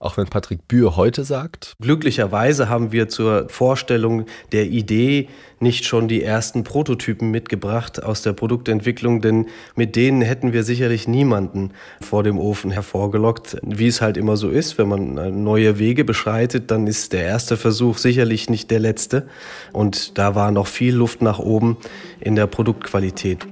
Auch 0.05 0.17
wenn 0.17 0.27
Patrick 0.27 0.67
Bühr 0.67 0.97
heute 0.97 1.23
sagt. 1.23 1.73
Glücklicherweise 1.81 2.69
haben 2.69 2.91
wir 2.91 3.09
zur 3.09 3.49
Vorstellung 3.49 4.27
der 4.51 4.67
Idee 4.67 5.29
nicht 5.59 5.85
schon 5.85 6.07
die 6.07 6.21
ersten 6.21 6.63
Prototypen 6.63 7.31
mitgebracht 7.31 8.03
aus 8.03 8.21
der 8.21 8.33
Produktentwicklung, 8.33 9.21
denn 9.21 9.47
mit 9.75 9.95
denen 9.95 10.21
hätten 10.21 10.53
wir 10.53 10.63
sicherlich 10.63 11.07
niemanden 11.07 11.71
vor 12.01 12.21
dem 12.21 12.37
Ofen 12.37 12.69
hervorgelockt. 12.69 13.57
Wie 13.63 13.87
es 13.87 13.99
halt 13.99 14.15
immer 14.15 14.37
so 14.37 14.49
ist, 14.49 14.77
wenn 14.77 14.89
man 14.89 15.43
neue 15.43 15.79
Wege 15.79 16.05
beschreitet, 16.05 16.69
dann 16.69 16.85
ist 16.85 17.11
der 17.11 17.23
erste 17.23 17.57
Versuch 17.57 17.97
sicherlich 17.97 18.47
nicht 18.47 18.69
der 18.69 18.81
letzte. 18.81 19.27
Und 19.73 20.19
da 20.19 20.35
war 20.35 20.51
noch 20.51 20.67
viel 20.67 20.93
Luft 20.93 21.23
nach 21.23 21.39
oben 21.39 21.77
in 22.19 22.35
der 22.35 22.45
Produktqualität. 22.45 23.47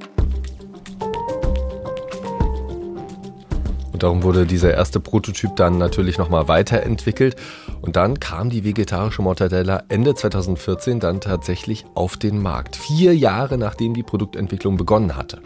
Darum 3.99 4.23
wurde 4.23 4.45
dieser 4.45 4.73
erste 4.73 4.99
Prototyp 4.99 5.55
dann 5.55 5.77
natürlich 5.77 6.17
nochmal 6.17 6.47
weiterentwickelt. 6.47 7.35
Und 7.81 7.95
dann 7.95 8.19
kam 8.19 8.49
die 8.49 8.63
vegetarische 8.63 9.21
Mortadella 9.21 9.83
Ende 9.89 10.15
2014 10.15 10.99
dann 10.99 11.21
tatsächlich 11.21 11.85
auf 11.93 12.17
den 12.17 12.41
Markt. 12.41 12.75
Vier 12.75 13.15
Jahre 13.15 13.57
nachdem 13.57 13.93
die 13.93 14.03
Produktentwicklung 14.03 14.77
begonnen 14.77 15.15
hatte. 15.15 15.41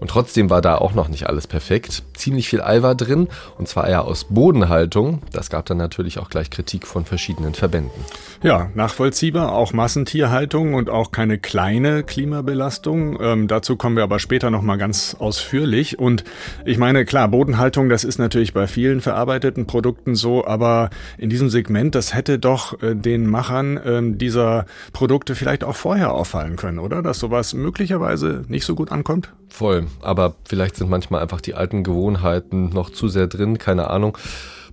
Und 0.00 0.08
trotzdem 0.08 0.50
war 0.50 0.60
da 0.60 0.76
auch 0.76 0.94
noch 0.94 1.08
nicht 1.08 1.28
alles 1.28 1.46
perfekt. 1.46 2.02
Ziemlich 2.14 2.48
viel 2.48 2.60
Ei 2.60 2.82
war 2.82 2.94
drin, 2.94 3.28
und 3.58 3.68
zwar 3.68 3.88
eher 3.88 4.04
aus 4.04 4.24
Bodenhaltung. 4.24 5.22
Das 5.32 5.50
gab 5.50 5.66
dann 5.66 5.78
natürlich 5.78 6.18
auch 6.18 6.28
gleich 6.28 6.50
Kritik 6.50 6.86
von 6.86 7.04
verschiedenen 7.04 7.54
Verbänden. 7.54 8.04
Ja, 8.42 8.70
nachvollziehbar, 8.74 9.52
auch 9.52 9.72
Massentierhaltung 9.72 10.74
und 10.74 10.90
auch 10.90 11.12
keine 11.12 11.38
kleine 11.38 12.02
Klimabelastung. 12.02 13.18
Ähm, 13.20 13.48
dazu 13.48 13.76
kommen 13.76 13.96
wir 13.96 14.02
aber 14.02 14.18
später 14.18 14.50
nochmal 14.50 14.78
ganz 14.78 15.16
ausführlich. 15.18 15.98
Und 15.98 16.24
ich 16.64 16.78
meine, 16.78 17.04
klar, 17.04 17.28
Bodenhaltung, 17.28 17.88
das 17.88 18.04
ist 18.04 18.18
natürlich 18.18 18.52
bei 18.52 18.66
vielen 18.66 19.00
verarbeiteten 19.00 19.66
Produkten 19.66 20.14
so, 20.14 20.46
aber 20.46 20.90
in 21.18 21.30
diesem 21.30 21.48
Segment, 21.48 21.94
das 21.94 22.14
hätte 22.14 22.38
doch 22.38 22.82
äh, 22.82 22.94
den 22.94 23.26
Machern 23.26 23.76
äh, 23.78 24.02
dieser 24.16 24.66
Produkte 24.92 25.34
vielleicht 25.34 25.64
auch 25.64 25.76
vorher 25.76 26.12
auffallen 26.12 26.56
können, 26.56 26.78
oder? 26.78 27.02
Dass 27.02 27.18
sowas 27.18 27.54
möglicherweise 27.54 28.44
nicht 28.48 28.64
so 28.64 28.74
gut 28.74 28.92
ankommt? 28.92 29.32
Voll. 29.48 29.86
Aber 30.02 30.34
vielleicht 30.44 30.76
sind 30.76 30.90
manchmal 30.90 31.22
einfach 31.22 31.40
die 31.40 31.54
alten 31.54 31.84
Gewohnheiten 31.84 32.70
noch 32.70 32.90
zu 32.90 33.08
sehr 33.08 33.26
drin, 33.26 33.58
keine 33.58 33.90
Ahnung. 33.90 34.18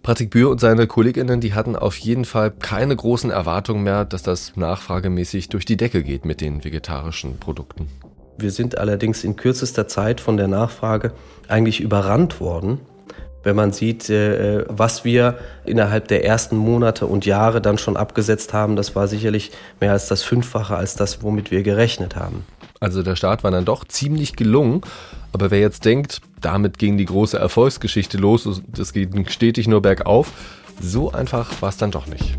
Patrick 0.01 0.31
Bühr 0.31 0.49
und 0.49 0.59
seine 0.59 0.85
Kolleginnen, 0.85 1.39
die 1.39 1.53
hatten 1.53 1.77
auf 1.77 1.95
jeden 1.95 2.25
Fall 2.25 2.51
keine 2.51 2.93
großen 2.93 3.31
Erwartungen 3.31 3.83
mehr, 3.83 4.03
dass 4.03 4.21
das 4.21 4.57
nachfragemäßig 4.57 5.47
durch 5.47 5.63
die 5.63 5.77
Decke 5.77 6.03
geht 6.03 6.25
mit 6.25 6.41
den 6.41 6.65
vegetarischen 6.65 7.37
Produkten. 7.39 7.87
Wir 8.37 8.51
sind 8.51 8.77
allerdings 8.77 9.23
in 9.23 9.37
kürzester 9.37 9.87
Zeit 9.87 10.19
von 10.19 10.35
der 10.35 10.49
Nachfrage 10.49 11.13
eigentlich 11.47 11.79
überrannt 11.79 12.41
worden. 12.41 12.79
Wenn 13.43 13.55
man 13.55 13.71
sieht, 13.71 14.09
äh, 14.09 14.65
was 14.67 15.03
wir 15.03 15.37
innerhalb 15.65 16.07
der 16.07 16.25
ersten 16.25 16.55
Monate 16.55 17.05
und 17.05 17.25
Jahre 17.25 17.61
dann 17.61 17.77
schon 17.77 17.97
abgesetzt 17.97 18.53
haben, 18.53 18.75
das 18.75 18.95
war 18.95 19.07
sicherlich 19.07 19.51
mehr 19.79 19.91
als 19.91 20.07
das 20.07 20.23
Fünffache 20.23 20.75
als 20.75 20.95
das, 20.95 21.21
womit 21.21 21.51
wir 21.51 21.63
gerechnet 21.63 22.15
haben. 22.15 22.45
Also 22.79 23.03
der 23.03 23.15
Start 23.15 23.43
war 23.43 23.51
dann 23.51 23.65
doch 23.65 23.85
ziemlich 23.85 24.35
gelungen. 24.35 24.81
Aber 25.31 25.51
wer 25.51 25.59
jetzt 25.59 25.85
denkt, 25.85 26.21
damit 26.41 26.77
ging 26.77 26.97
die 26.97 27.05
große 27.05 27.37
Erfolgsgeschichte 27.37 28.17
los, 28.17 28.61
das 28.67 28.93
geht 28.93 29.09
stetig 29.31 29.67
nur 29.67 29.81
bergauf, 29.81 30.31
so 30.79 31.11
einfach 31.11 31.61
war 31.61 31.69
es 31.69 31.77
dann 31.77 31.91
doch 31.91 32.07
nicht. 32.07 32.37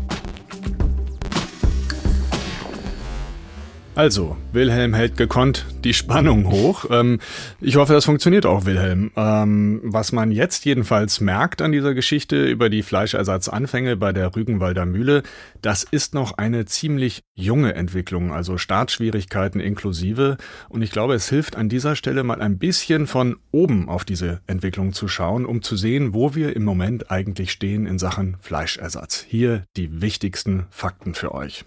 Also, 3.95 4.35
Wilhelm 4.51 4.93
hält 4.93 5.15
gekonnt 5.15 5.65
die 5.85 5.93
Spannung 5.93 6.51
hoch. 6.51 6.83
Ähm, 6.91 7.19
ich 7.61 7.77
hoffe, 7.77 7.93
das 7.93 8.03
funktioniert 8.03 8.45
auch, 8.45 8.65
Wilhelm. 8.65 9.11
Ähm, 9.15 9.79
was 9.83 10.11
man 10.11 10.31
jetzt 10.31 10.65
jedenfalls 10.65 11.21
merkt 11.21 11.61
an 11.61 11.71
dieser 11.71 11.93
Geschichte 11.93 12.45
über 12.45 12.69
die 12.69 12.83
Fleischersatzanfänge 12.83 13.95
bei 13.95 14.11
der 14.11 14.35
Rügenwalder 14.35 14.85
Mühle, 14.85 15.23
das 15.61 15.83
ist 15.83 16.13
noch 16.13 16.37
eine 16.37 16.65
ziemlich 16.65 17.23
junge 17.35 17.73
Entwicklung, 17.75 18.33
also 18.33 18.57
Startschwierigkeiten 18.57 19.61
inklusive. 19.61 20.35
Und 20.67 20.81
ich 20.81 20.91
glaube, 20.91 21.13
es 21.13 21.29
hilft 21.29 21.55
an 21.55 21.69
dieser 21.69 21.95
Stelle 21.95 22.23
mal 22.23 22.41
ein 22.41 22.57
bisschen 22.57 23.07
von 23.07 23.37
oben 23.51 23.87
auf 23.87 24.03
diese 24.03 24.41
Entwicklung 24.45 24.91
zu 24.91 25.07
schauen, 25.07 25.45
um 25.45 25.61
zu 25.61 25.77
sehen, 25.77 26.13
wo 26.13 26.35
wir 26.35 26.53
im 26.53 26.65
Moment 26.65 27.11
eigentlich 27.11 27.49
stehen 27.49 27.85
in 27.85 27.97
Sachen 27.97 28.35
Fleischersatz. 28.41 29.25
Hier 29.25 29.63
die 29.77 30.01
wichtigsten 30.01 30.65
Fakten 30.69 31.13
für 31.13 31.33
euch. 31.33 31.63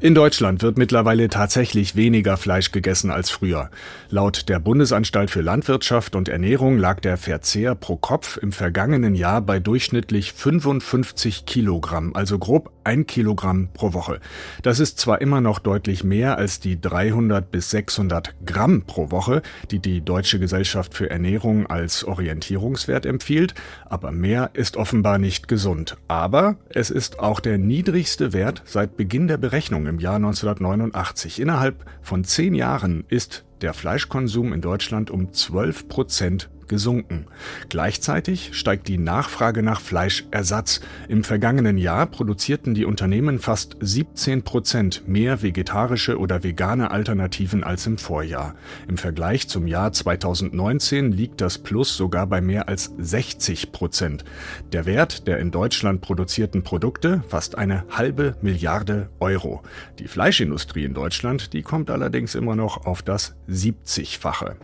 In 0.00 0.14
Deutschland 0.14 0.62
wird 0.62 0.78
mittlerweile 0.78 1.28
tatsächlich 1.28 1.96
weniger 1.96 2.36
Fleisch 2.36 2.70
gegessen 2.70 3.10
als 3.10 3.30
früher. 3.30 3.68
Laut 4.10 4.48
der 4.48 4.60
Bundesanstalt 4.60 5.28
für 5.28 5.40
Landwirtschaft 5.40 6.14
und 6.14 6.28
Ernährung 6.28 6.78
lag 6.78 7.00
der 7.00 7.16
Verzehr 7.16 7.74
pro 7.74 7.96
Kopf 7.96 8.36
im 8.36 8.52
vergangenen 8.52 9.16
Jahr 9.16 9.40
bei 9.40 9.58
durchschnittlich 9.58 10.32
55 10.34 11.46
Kilogramm, 11.46 12.14
also 12.14 12.38
grob 12.38 12.70
ein 12.84 13.06
Kilogramm 13.06 13.70
pro 13.74 13.92
Woche. 13.92 14.20
Das 14.62 14.78
ist 14.78 15.00
zwar 15.00 15.20
immer 15.20 15.40
noch 15.40 15.58
deutlich 15.58 16.04
mehr 16.04 16.38
als 16.38 16.60
die 16.60 16.80
300 16.80 17.50
bis 17.50 17.70
600 17.70 18.34
Gramm 18.46 18.82
pro 18.82 19.10
Woche, 19.10 19.42
die 19.72 19.80
die 19.80 20.00
Deutsche 20.00 20.38
Gesellschaft 20.38 20.94
für 20.94 21.10
Ernährung 21.10 21.66
als 21.66 22.04
Orientierungswert 22.04 23.04
empfiehlt, 23.04 23.54
aber 23.84 24.12
mehr 24.12 24.50
ist 24.54 24.76
offenbar 24.76 25.18
nicht 25.18 25.48
gesund. 25.48 25.96
Aber 26.06 26.56
es 26.68 26.90
ist 26.90 27.18
auch 27.18 27.40
der 27.40 27.58
niedrigste 27.58 28.32
Wert 28.32 28.62
seit 28.64 28.96
Beginn 28.96 29.26
der 29.26 29.38
Berechnung 29.38 29.87
im 29.88 29.98
Jahr 29.98 30.16
1989. 30.16 31.40
Innerhalb 31.40 31.84
von 32.02 32.24
zehn 32.24 32.54
Jahren 32.54 33.04
ist 33.08 33.44
der 33.60 33.74
Fleischkonsum 33.74 34.52
in 34.52 34.60
Deutschland 34.60 35.10
um 35.10 35.32
12 35.32 35.88
Prozent 35.88 36.50
gesunken. 36.68 37.26
Gleichzeitig 37.68 38.50
steigt 38.52 38.88
die 38.88 38.98
Nachfrage 38.98 39.62
nach 39.62 39.80
Fleischersatz. 39.80 40.80
Im 41.08 41.24
vergangenen 41.24 41.78
Jahr 41.78 42.06
produzierten 42.06 42.74
die 42.74 42.84
Unternehmen 42.84 43.38
fast 43.38 43.76
17 43.80 44.42
Prozent 44.42 45.08
mehr 45.08 45.42
vegetarische 45.42 46.18
oder 46.18 46.42
vegane 46.44 46.90
Alternativen 46.90 47.64
als 47.64 47.86
im 47.86 47.98
Vorjahr. 47.98 48.54
Im 48.88 48.98
Vergleich 48.98 49.48
zum 49.48 49.66
Jahr 49.66 49.92
2019 49.92 51.12
liegt 51.12 51.40
das 51.40 51.58
Plus 51.58 51.96
sogar 51.96 52.26
bei 52.26 52.40
mehr 52.40 52.68
als 52.68 52.92
60 52.98 53.72
Prozent. 53.72 54.24
Der 54.72 54.86
Wert 54.86 55.26
der 55.26 55.38
in 55.38 55.50
Deutschland 55.50 56.00
produzierten 56.00 56.62
Produkte 56.62 57.22
fast 57.28 57.56
eine 57.56 57.84
halbe 57.90 58.36
Milliarde 58.42 59.08
Euro. 59.20 59.62
Die 59.98 60.08
Fleischindustrie 60.08 60.84
in 60.84 60.94
Deutschland, 60.94 61.52
die 61.52 61.62
kommt 61.62 61.90
allerdings 61.90 62.34
immer 62.34 62.56
noch 62.56 62.86
auf 62.86 63.02
das 63.02 63.34
70-fache. 63.48 64.56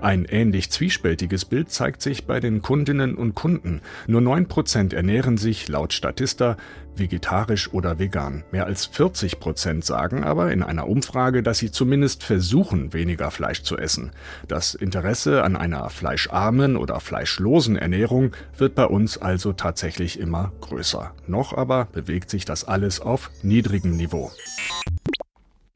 Ein 0.00 0.24
ähnlich 0.24 0.70
zwiespältiges 0.70 1.44
Bild 1.44 1.70
zeigt 1.70 2.02
sich 2.02 2.26
bei 2.26 2.40
den 2.40 2.62
Kundinnen 2.62 3.14
und 3.14 3.34
Kunden. 3.34 3.80
Nur 4.06 4.20
9% 4.20 4.94
ernähren 4.94 5.36
sich 5.36 5.68
laut 5.68 5.92
Statista 5.92 6.56
vegetarisch 6.96 7.72
oder 7.72 7.98
vegan. 7.98 8.44
Mehr 8.52 8.66
als 8.66 8.90
40% 8.92 9.84
sagen 9.84 10.24
aber 10.24 10.52
in 10.52 10.62
einer 10.62 10.88
Umfrage, 10.88 11.42
dass 11.42 11.58
sie 11.58 11.70
zumindest 11.70 12.22
versuchen, 12.22 12.92
weniger 12.92 13.30
Fleisch 13.30 13.62
zu 13.62 13.76
essen. 13.76 14.12
Das 14.48 14.74
Interesse 14.74 15.42
an 15.42 15.56
einer 15.56 15.90
fleischarmen 15.90 16.76
oder 16.76 17.00
fleischlosen 17.00 17.76
Ernährung 17.76 18.32
wird 18.56 18.74
bei 18.74 18.86
uns 18.86 19.18
also 19.18 19.52
tatsächlich 19.52 20.18
immer 20.18 20.52
größer. 20.60 21.12
Noch 21.26 21.56
aber 21.56 21.86
bewegt 21.92 22.30
sich 22.30 22.44
das 22.44 22.64
alles 22.64 23.00
auf 23.00 23.30
niedrigem 23.42 23.96
Niveau. 23.96 24.30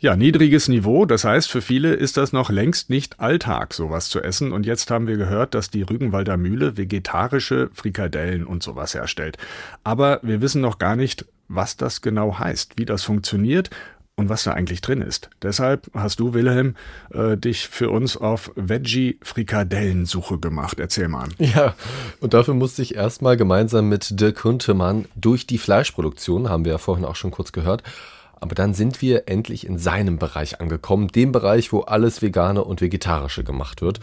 Ja, 0.00 0.14
niedriges 0.14 0.68
Niveau, 0.68 1.06
das 1.06 1.24
heißt, 1.24 1.50
für 1.50 1.60
viele 1.60 1.92
ist 1.92 2.16
das 2.18 2.32
noch 2.32 2.50
längst 2.50 2.88
nicht 2.88 3.18
Alltag, 3.18 3.74
sowas 3.74 4.08
zu 4.08 4.22
essen. 4.22 4.52
Und 4.52 4.64
jetzt 4.64 4.92
haben 4.92 5.08
wir 5.08 5.16
gehört, 5.16 5.54
dass 5.54 5.70
die 5.70 5.82
Rügenwalder 5.82 6.36
Mühle 6.36 6.76
vegetarische 6.76 7.68
Frikadellen 7.72 8.46
und 8.46 8.62
sowas 8.62 8.94
herstellt. 8.94 9.38
Aber 9.82 10.20
wir 10.22 10.40
wissen 10.40 10.60
noch 10.60 10.78
gar 10.78 10.94
nicht, 10.94 11.26
was 11.48 11.76
das 11.76 12.00
genau 12.00 12.38
heißt, 12.38 12.74
wie 12.76 12.84
das 12.84 13.02
funktioniert 13.02 13.70
und 14.14 14.28
was 14.28 14.44
da 14.44 14.52
eigentlich 14.52 14.82
drin 14.82 15.02
ist. 15.02 15.30
Deshalb 15.42 15.90
hast 15.94 16.20
du, 16.20 16.32
Wilhelm, 16.32 16.76
äh, 17.10 17.36
dich 17.36 17.66
für 17.66 17.90
uns 17.90 18.16
auf 18.16 18.52
Veggie-Frikadellensuche 18.54 20.38
gemacht. 20.38 20.78
Erzähl 20.78 21.08
mal. 21.08 21.26
Ja, 21.40 21.74
und 22.20 22.34
dafür 22.34 22.54
musste 22.54 22.82
ich 22.82 22.94
erstmal 22.94 23.36
gemeinsam 23.36 23.88
mit 23.88 24.20
Dirk 24.20 24.44
Huntemann 24.44 25.06
durch 25.16 25.48
die 25.48 25.58
Fleischproduktion, 25.58 26.48
haben 26.48 26.64
wir 26.64 26.72
ja 26.72 26.78
vorhin 26.78 27.04
auch 27.04 27.16
schon 27.16 27.32
kurz 27.32 27.50
gehört, 27.50 27.82
Aber 28.40 28.54
dann 28.54 28.74
sind 28.74 29.02
wir 29.02 29.28
endlich 29.28 29.66
in 29.66 29.78
seinem 29.78 30.18
Bereich 30.18 30.60
angekommen, 30.60 31.08
dem 31.08 31.32
Bereich, 31.32 31.72
wo 31.72 31.80
alles 31.80 32.22
Vegane 32.22 32.64
und 32.64 32.80
Vegetarische 32.80 33.44
gemacht 33.44 33.82
wird. 33.82 34.00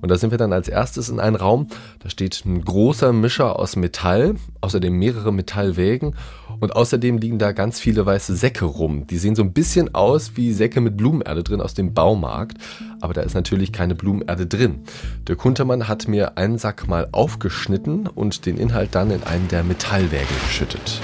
Und 0.00 0.10
da 0.10 0.18
sind 0.18 0.30
wir 0.30 0.38
dann 0.38 0.52
als 0.52 0.68
erstes 0.68 1.08
in 1.08 1.20
einen 1.20 1.36
Raum, 1.36 1.68
da 2.00 2.10
steht 2.10 2.44
ein 2.44 2.62
großer 2.62 3.12
Mischer 3.12 3.58
aus 3.58 3.76
Metall, 3.76 4.36
außerdem 4.60 4.92
mehrere 4.92 5.32
Metallwägen 5.32 6.14
und 6.60 6.74
außerdem 6.74 7.18
liegen 7.18 7.38
da 7.38 7.52
ganz 7.52 7.80
viele 7.80 8.04
weiße 8.04 8.36
Säcke 8.36 8.64
rum. 8.64 9.06
Die 9.06 9.18
sehen 9.18 9.34
so 9.34 9.42
ein 9.42 9.52
bisschen 9.52 9.94
aus 9.94 10.32
wie 10.36 10.52
Säcke 10.52 10.80
mit 10.80 10.96
Blumenerde 10.96 11.42
drin 11.42 11.60
aus 11.60 11.74
dem 11.74 11.94
Baumarkt, 11.94 12.58
aber 13.00 13.14
da 13.14 13.22
ist 13.22 13.34
natürlich 13.34 13.72
keine 13.72 13.94
Blumenerde 13.94 14.46
drin. 14.46 14.84
Der 15.26 15.36
Kuntermann 15.36 15.88
hat 15.88 16.08
mir 16.08 16.36
einen 16.38 16.58
Sack 16.58 16.88
mal 16.88 17.08
aufgeschnitten 17.12 18.06
und 18.06 18.46
den 18.46 18.58
Inhalt 18.58 18.94
dann 18.94 19.10
in 19.10 19.22
einen 19.24 19.48
der 19.48 19.64
Metallwägen 19.64 20.36
geschüttet. 20.46 21.00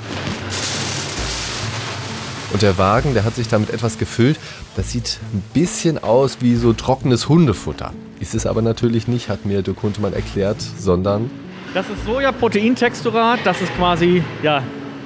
Und 2.53 2.61
der 2.61 2.77
Wagen, 2.77 3.15
der 3.15 3.25
hat 3.25 3.35
sich 3.35 3.49
damit 3.49 3.71
etwas 3.71 3.97
gefüllt. 3.97 4.39
Das 4.77 4.91
sieht 4.91 5.19
ein 5.33 5.43
bisschen 5.55 6.03
aus 6.03 6.39
wie 6.41 6.55
so 6.55 6.75
trockenes 6.75 7.29
Hundefutter. 7.29 7.95
Ist 8.21 8.35
es 8.35 8.45
aber 8.45 8.61
natürlich 8.61 9.09
nicht, 9.09 9.31
hat 9.31 9.47
mir 9.47 9.63
Dirk 9.63 9.83
Huntemann 9.83 10.13
erklärt, 10.13 10.61
sondern... 10.61 11.31
Das 11.73 11.87
ist 11.89 12.05
Sojaproteintexturat. 12.05 13.41
Das 13.45 13.63
ist 13.63 13.75
quasi 13.77 14.23
ja, 14.43 14.63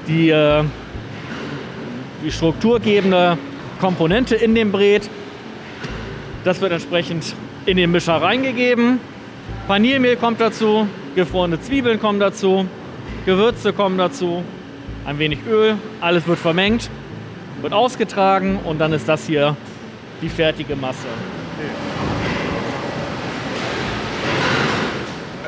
die, 0.09 0.31
äh, 0.31 0.65
die 2.25 2.33
strukturgebende 2.33 3.39
Komponente 3.81 4.35
in 4.35 4.57
dem 4.57 4.73
Brät. 4.73 5.09
Das 6.43 6.61
wird 6.61 6.73
entsprechend 6.73 7.37
in 7.65 7.77
den 7.77 7.93
Mischer 7.93 8.21
reingegeben. 8.21 8.99
Paniermehl 9.69 10.17
kommt 10.17 10.41
dazu, 10.41 10.89
gefrorene 11.15 11.61
Zwiebeln 11.61 12.01
kommen 12.01 12.19
dazu, 12.19 12.67
Gewürze 13.25 13.73
kommen 13.73 13.99
dazu, 13.99 14.43
ein 15.05 15.21
wenig 15.21 15.39
Öl, 15.49 15.77
alles 16.01 16.27
wird 16.27 16.41
vermengt 16.41 16.91
wird 17.67 17.75
ausgetragen 17.75 18.61
und 18.63 18.79
dann 18.79 18.93
ist 18.93 19.09
das 19.09 19.27
hier 19.27 19.57
die 20.23 20.29
fertige 20.29 20.77
Masse. 20.77 21.09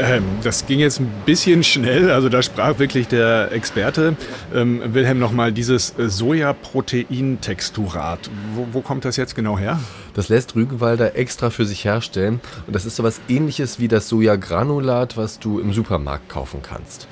Ähm, 0.01 0.25
das 0.43 0.67
ging 0.67 0.81
jetzt 0.81 0.99
ein 0.99 1.09
bisschen 1.27 1.63
schnell, 1.63 2.11
also 2.11 2.29
da 2.29 2.43
sprach 2.43 2.81
wirklich 2.81 3.07
der 3.07 3.53
Experte. 3.53 4.17
Ähm, 4.53 4.83
Wilhelm 4.95 5.21
nochmal, 5.21 5.53
dieses 5.53 5.95
Sojaproteintexturat, 5.97 8.29
wo, 8.57 8.67
wo 8.73 8.81
kommt 8.81 9.05
das 9.05 9.17
jetzt 9.17 9.37
genau 9.37 9.57
her? 9.57 9.79
Das 10.15 10.29
lässt 10.29 10.57
Rügenwalder 10.57 11.15
extra 11.15 11.51
für 11.51 11.67
sich 11.67 11.85
herstellen 11.85 12.41
und 12.67 12.75
das 12.75 12.85
ist 12.85 12.97
so 12.97 13.05
was 13.05 13.21
ähnliches 13.29 13.79
wie 13.79 13.87
das 13.87 14.09
Sojagranulat, 14.09 15.17
was 15.17 15.39
du 15.39 15.61
im 15.61 15.73
Supermarkt 15.73 16.29
kaufen 16.29 16.63
kannst. 16.63 17.07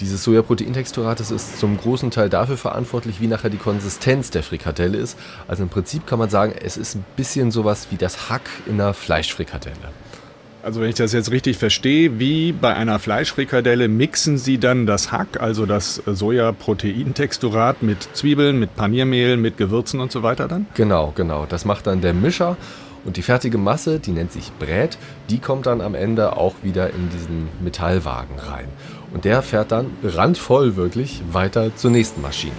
Dieses 0.00 0.24
Sojaproteintexturat 0.24 1.20
ist 1.20 1.58
zum 1.58 1.76
großen 1.76 2.10
Teil 2.10 2.30
dafür 2.30 2.56
verantwortlich, 2.56 3.20
wie 3.20 3.26
nachher 3.26 3.50
die 3.50 3.58
Konsistenz 3.58 4.30
der 4.30 4.42
Frikadelle 4.42 4.96
ist. 4.96 5.18
Also 5.46 5.62
im 5.62 5.68
Prinzip 5.68 6.06
kann 6.06 6.18
man 6.18 6.30
sagen, 6.30 6.54
es 6.58 6.78
ist 6.78 6.94
ein 6.94 7.04
bisschen 7.16 7.50
sowas 7.50 7.88
wie 7.90 7.96
das 7.96 8.30
Hack 8.30 8.48
in 8.66 8.80
einer 8.80 8.94
Fleischfrikadelle. 8.94 9.76
Also 10.62 10.80
wenn 10.80 10.88
ich 10.88 10.94
das 10.94 11.12
jetzt 11.12 11.30
richtig 11.30 11.56
verstehe, 11.58 12.18
wie 12.18 12.52
bei 12.52 12.74
einer 12.74 12.98
Fleischfrikadelle 12.98 13.88
mixen 13.88 14.38
Sie 14.38 14.58
dann 14.58 14.86
das 14.86 15.12
Hack, 15.12 15.40
also 15.40 15.66
das 15.66 16.02
Sojaproteintexturat 16.06 17.82
mit 17.82 18.08
Zwiebeln, 18.14 18.58
mit 18.58 18.76
Paniermehl, 18.76 19.36
mit 19.36 19.56
Gewürzen 19.56 20.00
und 20.00 20.12
so 20.12 20.22
weiter 20.22 20.48
dann? 20.48 20.66
Genau, 20.74 21.12
genau. 21.14 21.46
Das 21.46 21.64
macht 21.64 21.86
dann 21.86 22.00
der 22.00 22.12
Mischer 22.12 22.56
und 23.04 23.16
die 23.16 23.22
fertige 23.22 23.56
Masse, 23.56 24.00
die 24.00 24.10
nennt 24.10 24.32
sich 24.32 24.52
Brät, 24.58 24.98
die 25.30 25.38
kommt 25.38 25.66
dann 25.66 25.80
am 25.80 25.94
Ende 25.94 26.36
auch 26.36 26.54
wieder 26.62 26.90
in 26.90 27.08
diesen 27.08 27.48
Metallwagen 27.62 28.38
rein. 28.38 28.68
Und 29.12 29.24
der 29.24 29.42
fährt 29.42 29.72
dann 29.72 29.90
randvoll 30.02 30.76
wirklich 30.76 31.22
weiter 31.32 31.74
zur 31.74 31.90
nächsten 31.90 32.20
Maschine. 32.22 32.54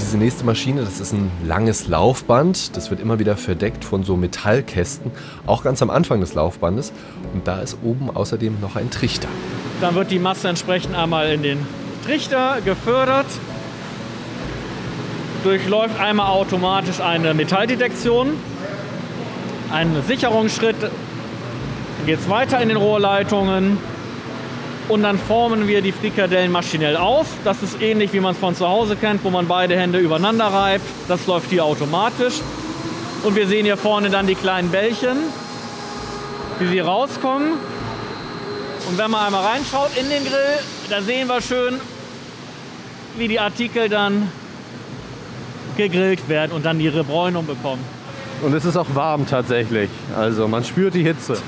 Diese 0.00 0.16
nächste 0.18 0.44
Maschine, 0.44 0.82
das 0.82 1.00
ist 1.00 1.12
ein 1.12 1.30
langes 1.46 1.88
Laufband. 1.88 2.76
Das 2.76 2.90
wird 2.90 3.00
immer 3.00 3.18
wieder 3.18 3.36
verdeckt 3.36 3.84
von 3.84 4.04
so 4.04 4.16
Metallkästen, 4.16 5.10
auch 5.46 5.62
ganz 5.62 5.82
am 5.82 5.90
Anfang 5.90 6.20
des 6.20 6.34
Laufbandes. 6.34 6.92
Und 7.32 7.46
da 7.46 7.60
ist 7.60 7.78
oben 7.82 8.10
außerdem 8.14 8.60
noch 8.60 8.76
ein 8.76 8.90
Trichter. 8.90 9.28
Dann 9.80 9.94
wird 9.94 10.10
die 10.10 10.18
Masse 10.18 10.48
entsprechend 10.48 10.94
einmal 10.94 11.32
in 11.32 11.42
den 11.42 11.66
Trichter 12.04 12.58
gefördert, 12.64 13.26
durchläuft 15.42 15.98
einmal 16.00 16.28
automatisch 16.28 17.00
eine 17.00 17.34
Metalldetektion, 17.34 18.34
einen 19.72 20.02
Sicherungsschritt 20.06 20.76
geht 22.06 22.20
es 22.20 22.28
weiter 22.28 22.60
in 22.60 22.68
den 22.68 22.76
Rohrleitungen 22.76 23.78
und 24.88 25.02
dann 25.02 25.18
formen 25.18 25.66
wir 25.66 25.80
die 25.80 25.92
Frikadellen 25.92 26.52
maschinell 26.52 26.96
auf. 26.96 27.26
Das 27.44 27.62
ist 27.62 27.80
ähnlich 27.80 28.12
wie 28.12 28.20
man 28.20 28.32
es 28.32 28.38
von 28.38 28.54
zu 28.54 28.68
Hause 28.68 28.96
kennt, 28.96 29.24
wo 29.24 29.30
man 29.30 29.48
beide 29.48 29.76
Hände 29.76 29.98
übereinander 29.98 30.46
reibt. 30.46 30.84
Das 31.08 31.26
läuft 31.26 31.50
hier 31.50 31.64
automatisch. 31.64 32.34
Und 33.22 33.36
wir 33.36 33.46
sehen 33.46 33.64
hier 33.64 33.78
vorne 33.78 34.10
dann 34.10 34.26
die 34.26 34.34
kleinen 34.34 34.70
Bällchen, 34.70 35.16
wie 36.58 36.68
sie 36.68 36.80
rauskommen. 36.80 37.52
Und 38.90 38.98
wenn 38.98 39.10
man 39.10 39.26
einmal 39.26 39.44
reinschaut 39.44 39.96
in 39.98 40.10
den 40.10 40.24
Grill, 40.24 40.58
da 40.90 41.00
sehen 41.00 41.26
wir 41.28 41.40
schön, 41.40 41.80
wie 43.16 43.28
die 43.28 43.40
Artikel 43.40 43.88
dann 43.88 44.30
gegrillt 45.78 46.28
werden 46.28 46.52
und 46.52 46.66
dann 46.66 46.78
ihre 46.80 47.02
Bräunung 47.02 47.46
bekommen. 47.46 47.82
Und 48.42 48.52
es 48.52 48.66
ist 48.66 48.76
auch 48.76 48.94
warm 48.94 49.26
tatsächlich. 49.26 49.88
Also 50.14 50.46
man 50.46 50.64
spürt 50.64 50.92
die 50.92 51.02
Hitze. 51.02 51.38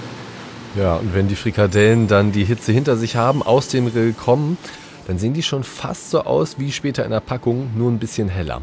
Ja, 0.77 0.97
und 0.97 1.15
wenn 1.15 1.27
die 1.27 1.37
Frikadellen 1.37 2.07
dann 2.07 2.33
die 2.33 2.45
Hitze 2.45 2.71
hinter 2.71 2.97
sich 2.97 3.17
haben, 3.17 3.43
aus 3.43 3.69
dem 3.69 3.91
Grill 3.91 4.13
kommen, 4.13 4.59
dann 5.07 5.19
sehen 5.19 5.33
die 5.33 5.43
schon 5.43 5.65
fast 5.65 6.11
so 6.11 6.25
aus 6.25 6.59
wie 6.59 6.71
später 6.71 7.03
in 7.05 7.13
der 7.13 7.21
Packung, 7.21 7.71
nur 7.75 7.91
ein 7.91 7.99
bisschen 7.99 8.29
heller. 8.29 8.61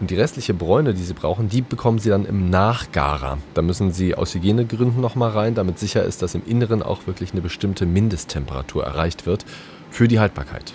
Und 0.00 0.12
die 0.12 0.14
restliche 0.14 0.54
Bräune, 0.54 0.94
die 0.94 1.02
sie 1.02 1.14
brauchen, 1.14 1.48
die 1.48 1.60
bekommen 1.60 1.98
sie 1.98 2.10
dann 2.10 2.26
im 2.26 2.48
Nachgarer. 2.48 3.38
Da 3.54 3.62
müssen 3.62 3.90
sie 3.90 4.14
aus 4.14 4.34
Hygienegründen 4.34 5.00
nochmal 5.00 5.30
rein, 5.30 5.56
damit 5.56 5.80
sicher 5.80 6.04
ist, 6.04 6.22
dass 6.22 6.36
im 6.36 6.42
Inneren 6.46 6.80
auch 6.80 7.08
wirklich 7.08 7.32
eine 7.32 7.40
bestimmte 7.40 7.86
Mindesttemperatur 7.86 8.84
erreicht 8.84 9.26
wird 9.26 9.44
für 9.90 10.06
die 10.06 10.20
Haltbarkeit. 10.20 10.72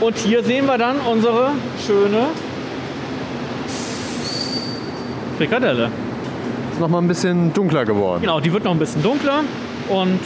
Und 0.00 0.16
hier 0.16 0.42
sehen 0.42 0.66
wir 0.66 0.78
dann 0.78 0.96
unsere 0.98 1.52
schöne 1.86 2.26
Frikadelle. 5.36 5.92
Ist 6.72 6.80
nochmal 6.80 7.02
ein 7.02 7.08
bisschen 7.08 7.52
dunkler 7.52 7.84
geworden. 7.84 8.22
Genau, 8.22 8.40
die 8.40 8.52
wird 8.52 8.64
noch 8.64 8.72
ein 8.72 8.80
bisschen 8.80 9.04
dunkler 9.04 9.44
und 9.92 10.20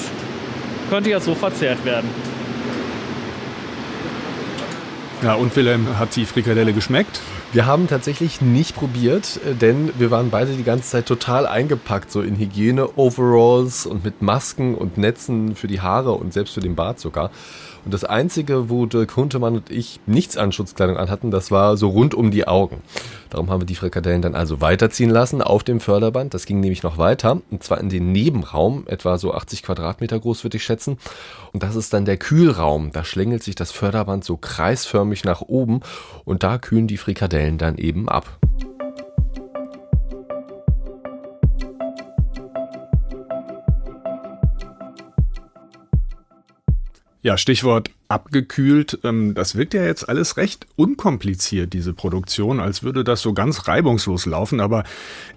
könnte 0.89 1.11
jetzt 1.11 1.25
so 1.25 1.35
verzehrt 1.35 1.85
werden. 1.85 2.09
Ja, 5.23 5.35
und 5.35 5.57
Wilhelm, 5.57 5.99
hat 5.99 6.15
die 6.15 6.27
Frikadelle 6.27 6.73
geschmeckt? 6.73 7.21
Wir 7.53 7.65
haben 7.65 7.89
tatsächlich 7.89 8.43
nicht 8.43 8.77
probiert, 8.77 9.41
äh, 9.47 9.55
denn 9.55 9.91
wir 9.99 10.11
waren 10.11 10.31
beide 10.31 10.53
die 10.53 10.63
ganze 10.63 10.91
Zeit 10.91 11.07
total 11.07 11.47
eingepackt, 11.47 12.13
so 12.13 12.21
in 12.21 12.37
Hygiene-Overalls 12.37 13.87
und 13.87 14.05
mit 14.05 14.21
Masken 14.21 14.75
und 14.75 14.99
Netzen 14.99 15.57
für 15.57 15.67
die 15.67 15.81
Haare 15.81 16.13
und 16.13 16.33
selbst 16.33 16.55
für 16.55 16.61
den 16.61 16.75
Bart 16.75 17.01
sogar. 17.01 17.31
Und 17.87 17.95
das 17.95 18.03
Einzige, 18.03 18.69
wo 18.69 18.87
Dirk 18.87 19.15
Huntemann 19.15 19.55
und 19.55 19.71
ich 19.71 20.01
nichts 20.07 20.37
an 20.37 20.51
Schutzkleidung 20.51 20.97
anhatten, 20.97 21.31
das 21.31 21.53
war 21.53 21.77
so 21.77 21.89
rund 21.89 22.15
um 22.15 22.33
die 22.33 22.49
Augen. 22.49 22.83
Darum 23.31 23.49
haben 23.49 23.61
wir 23.61 23.67
die 23.67 23.77
Frikadellen 23.77 24.23
dann 24.23 24.35
also 24.35 24.61
weiterziehen 24.61 25.09
lassen 25.09 25.41
auf 25.41 25.63
dem 25.63 25.79
Förderband. 25.79 26.35
Das 26.35 26.47
ging 26.47 26.59
nämlich 26.59 26.83
noch 26.83 26.99
weiter, 26.99 27.41
und 27.49 27.63
zwar 27.63 27.79
in 27.79 27.89
den 27.89 28.11
Nebenraum, 28.11 28.89
etwa 28.89 29.19
so 29.19 29.33
80 29.33 29.63
Quadratmeter 29.63 30.19
groß 30.19 30.43
würde 30.43 30.57
ich 30.57 30.65
schätzen. 30.65 30.99
Und 31.53 31.63
das 31.63 31.77
ist 31.77 31.93
dann 31.93 32.07
der 32.07 32.17
Kühlraum. 32.17 32.91
Da 32.91 33.05
schlängelt 33.05 33.45
sich 33.45 33.55
das 33.55 33.71
Förderband 33.71 34.25
so 34.25 34.37
kreisförmig 34.37 35.23
nach 35.23 35.43
oben 35.43 35.79
und 36.25 36.43
da 36.43 36.59
kühlen 36.59 36.89
die 36.89 36.97
Frikadellen 36.97 37.57
dann 37.57 37.79
eben 37.79 38.09
ab. 38.09 38.41
Ja, 47.27 47.37
Stichwort 47.37 47.91
abgekühlt. 48.07 49.01
Ähm, 49.03 49.35
das 49.35 49.57
wirkt 49.57 49.75
ja 49.75 49.83
jetzt 49.83 50.09
alles 50.09 50.37
recht 50.37 50.65
unkompliziert, 50.77 51.73
diese 51.73 51.93
Produktion, 51.93 52.61
als 52.61 52.85
würde 52.85 53.03
das 53.03 53.21
so 53.21 53.33
ganz 53.33 53.67
reibungslos 53.67 54.27
laufen. 54.27 54.61
Aber 54.61 54.85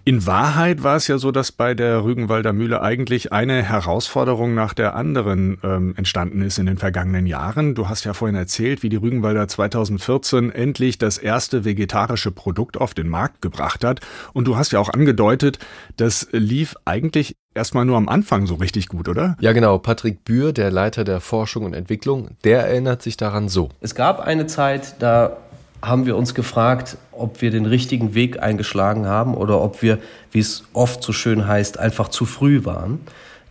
in 0.06 0.28
Wahrheit 0.28 0.84
war 0.84 0.97
es 0.97 1.08
ja 1.08 1.17
so, 1.17 1.32
dass 1.32 1.52
bei 1.52 1.73
der 1.73 2.04
Rügenwalder 2.04 2.54
Mühle 2.54 2.84
eigentlich 2.84 3.34
eine 3.34 3.63
Herausforderung 3.63 4.54
nach 4.54 4.75
der 4.75 4.95
anderen 4.95 5.58
ähm, 5.63 5.95
entstanden 5.97 6.43
ist 6.43 6.60
in 6.60 6.67
den 6.67 6.78
vergangenen 6.78 7.25
Jahren. 7.25 7.73
Du 7.73 7.89
hast 7.89 8.04
ja 8.04 8.13
vorhin 8.13 8.36
erzählt, 8.36 8.84
wie 8.84 8.89
die 8.89 8.97
Rügenwalder 8.97 9.47
2014 9.47 10.52
endlich 10.52 10.99
das 10.99 11.17
erste 11.17 11.65
vegetarische 11.65 12.30
Produkt 12.30 12.78
auf 12.78 12.93
den 12.93 13.10
Markt 13.10 13.41
gebracht 13.41 13.84
hat. 13.84 14.02
Und 14.34 14.45
du 14.45 14.58
hast 14.58 14.73
ja 14.73 14.80
auch 14.80 14.89
angedeutet, 14.89 15.58
das 15.97 16.28
lief 16.32 16.75
eigentlich 16.86 17.36
erstmal 17.55 17.85
nur 17.85 17.97
am 17.97 18.09
Anfang 18.09 18.47
so 18.47 18.55
richtig 18.55 18.88
gut, 18.88 19.07
oder? 19.07 19.35
Ja, 19.39 19.51
genau. 19.53 19.77
Patrick 19.77 20.23
Bühr, 20.23 20.53
der 20.53 20.71
Leiter 20.71 21.03
der 21.03 21.19
Forschung 21.19 21.65
und 21.65 21.73
Entwicklung, 21.73 22.29
der 22.43 22.65
erinnert 22.65 23.01
sich 23.01 23.17
daran 23.17 23.49
so. 23.49 23.69
Es 23.81 23.95
gab 23.95 24.19
eine 24.19 24.47
Zeit, 24.47 24.95
da 24.99 25.38
haben 25.81 26.05
wir 26.05 26.17
uns 26.17 26.33
gefragt, 26.33 26.97
ob 27.12 27.41
wir 27.41 27.51
den 27.51 27.65
richtigen 27.65 28.13
Weg 28.13 28.41
eingeschlagen 28.41 29.07
haben 29.07 29.35
oder 29.35 29.62
ob 29.62 29.81
wir, 29.81 29.99
wie 30.31 30.39
es 30.39 30.63
oft 30.73 31.03
so 31.03 31.13
schön 31.13 31.47
heißt, 31.47 31.79
einfach 31.79 32.09
zu 32.09 32.25
früh 32.25 32.65
waren. 32.65 32.99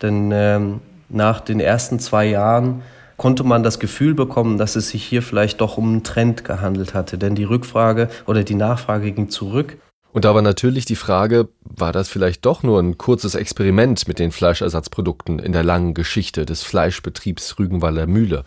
Denn 0.02 0.30
ähm, 0.32 0.80
nach 1.08 1.40
den 1.40 1.60
ersten 1.60 1.98
zwei 1.98 2.26
Jahren 2.26 2.82
konnte 3.16 3.44
man 3.44 3.62
das 3.62 3.80
Gefühl 3.80 4.14
bekommen, 4.14 4.58
dass 4.58 4.76
es 4.76 4.90
sich 4.90 5.04
hier 5.04 5.22
vielleicht 5.22 5.60
doch 5.60 5.76
um 5.76 5.88
einen 5.88 6.04
Trend 6.04 6.44
gehandelt 6.44 6.94
hatte. 6.94 7.18
Denn 7.18 7.34
die 7.34 7.44
Rückfrage 7.44 8.08
oder 8.26 8.44
die 8.44 8.54
Nachfrage 8.54 9.10
ging 9.10 9.30
zurück. 9.30 9.78
Und 10.18 10.24
da 10.24 10.34
war 10.34 10.42
natürlich 10.42 10.84
die 10.84 10.96
Frage, 10.96 11.48
war 11.62 11.92
das 11.92 12.08
vielleicht 12.08 12.44
doch 12.44 12.64
nur 12.64 12.80
ein 12.80 12.98
kurzes 12.98 13.36
Experiment 13.36 14.08
mit 14.08 14.18
den 14.18 14.32
Fleischersatzprodukten 14.32 15.38
in 15.38 15.52
der 15.52 15.62
langen 15.62 15.94
Geschichte 15.94 16.44
des 16.44 16.64
Fleischbetriebs 16.64 17.56
Rügenwalder 17.60 18.08
Mühle? 18.08 18.42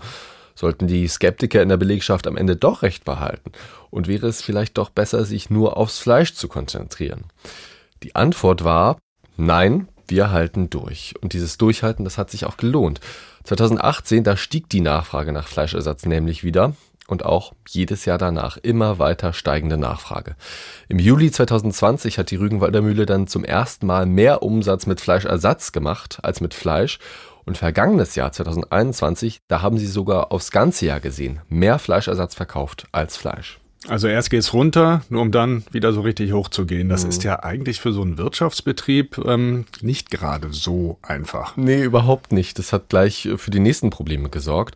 Sollten 0.54 0.88
die 0.88 1.08
Skeptiker 1.08 1.62
in 1.62 1.70
der 1.70 1.78
Belegschaft 1.78 2.28
am 2.28 2.36
Ende 2.36 2.58
doch 2.58 2.82
recht 2.82 3.06
behalten? 3.06 3.54
Und 3.90 4.10
wäre 4.10 4.28
es 4.28 4.42
vielleicht 4.42 4.78
doch 4.78 4.90
besser, 4.90 5.24
sich 5.24 5.50
nur 5.50 5.78
aufs 5.78 6.00
Fleisch 6.00 6.34
zu 6.34 6.50
konzentrieren? 6.50 7.24
Die 8.04 8.16
Antwort 8.16 8.66
war, 8.66 8.98
nein, 9.38 9.88
wir 10.10 10.30
halten 10.30 10.70
durch. 10.70 11.14
Und 11.22 11.32
dieses 11.32 11.58
Durchhalten, 11.58 12.04
das 12.04 12.18
hat 12.18 12.32
sich 12.32 12.44
auch 12.44 12.58
gelohnt. 12.58 13.00
2018, 13.46 14.26
da 14.26 14.36
stieg 14.36 14.68
die 14.68 14.82
Nachfrage 14.82 15.32
nach 15.32 15.48
Fleischersatz 15.48 16.06
nämlich 16.06 16.44
wieder 16.44 16.74
und 17.12 17.26
auch 17.26 17.52
jedes 17.68 18.06
Jahr 18.06 18.18
danach 18.18 18.56
immer 18.56 18.98
weiter 18.98 19.34
steigende 19.34 19.78
Nachfrage. 19.78 20.38
Im 20.88 20.98
Juli 20.98 21.30
2020 21.30 22.18
hat 22.18 22.32
die 22.32 22.38
Rügenwalder 22.38 22.82
Mühle 22.82 23.06
dann 23.06 23.28
zum 23.28 23.44
ersten 23.44 23.86
Mal 23.86 24.06
mehr 24.06 24.42
Umsatz 24.44 24.86
mit 24.86 25.02
Fleischersatz 25.02 25.74
gemacht 25.74 26.20
als 26.24 26.40
mit 26.40 26.54
Fleisch. 26.54 27.00
Und 27.44 27.58
vergangenes 27.58 28.16
Jahr 28.16 28.32
2021, 28.32 29.42
da 29.48 29.62
haben 29.62 29.78
sie 29.78 29.88
sogar 29.88 30.32
aufs 30.32 30.52
ganze 30.52 30.86
Jahr 30.86 31.00
gesehen 31.02 31.42
mehr 31.50 31.80
Fleischersatz 31.80 32.34
verkauft 32.34 32.88
als 32.94 33.18
Fleisch. 33.18 33.61
Also 33.88 34.08
erst 34.08 34.30
geht's 34.30 34.54
runter, 34.54 35.02
nur 35.10 35.24
um 35.24 35.32
dann 35.32 35.64
wieder 35.72 35.92
so 35.92 36.02
richtig 36.02 36.34
hochzugehen. 36.34 36.88
Das 36.88 37.04
mhm. 37.04 37.10
ist 37.10 37.24
ja 37.24 37.42
eigentlich 37.42 37.82
für 37.82 37.92
so 37.92 38.04
einen 38.04 38.20
Wirtschaftsbetrieb 38.20 39.18
ähm, 39.26 39.66
nicht 39.82 40.12
gerade 40.12 40.50
so 40.52 41.00
einfach. 41.02 41.58
Nee, 41.58 41.82
überhaupt 41.82 42.32
nicht. 42.32 42.60
Das 42.60 42.74
hat 42.74 42.90
gleich 42.90 43.28
für 43.38 43.50
die 43.50 43.60
nächsten 43.60 43.90
Probleme 43.90 44.30
gesorgt. 44.30 44.76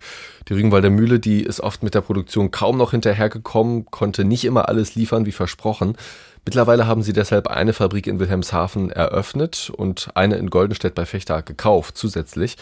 Die 0.49 0.53
Rügenwalder 0.53 0.89
Mühle, 0.89 1.19
die 1.19 1.43
ist 1.43 1.61
oft 1.61 1.83
mit 1.83 1.93
der 1.93 2.01
Produktion 2.01 2.49
kaum 2.49 2.77
noch 2.77 2.91
hinterhergekommen, 2.91 3.85
konnte 3.85 4.25
nicht 4.25 4.43
immer 4.43 4.69
alles 4.69 4.95
liefern 4.95 5.27
wie 5.27 5.31
versprochen. 5.31 5.97
Mittlerweile 6.43 6.87
haben 6.87 7.03
sie 7.03 7.13
deshalb 7.13 7.47
eine 7.47 7.73
Fabrik 7.73 8.07
in 8.07 8.19
Wilhelmshaven 8.19 8.89
eröffnet 8.89 9.71
und 9.75 10.09
eine 10.15 10.37
in 10.37 10.49
Goldenstedt 10.49 10.95
bei 10.95 11.05
Fechter 11.05 11.43
gekauft 11.43 11.95
zusätzlich. 11.97 12.57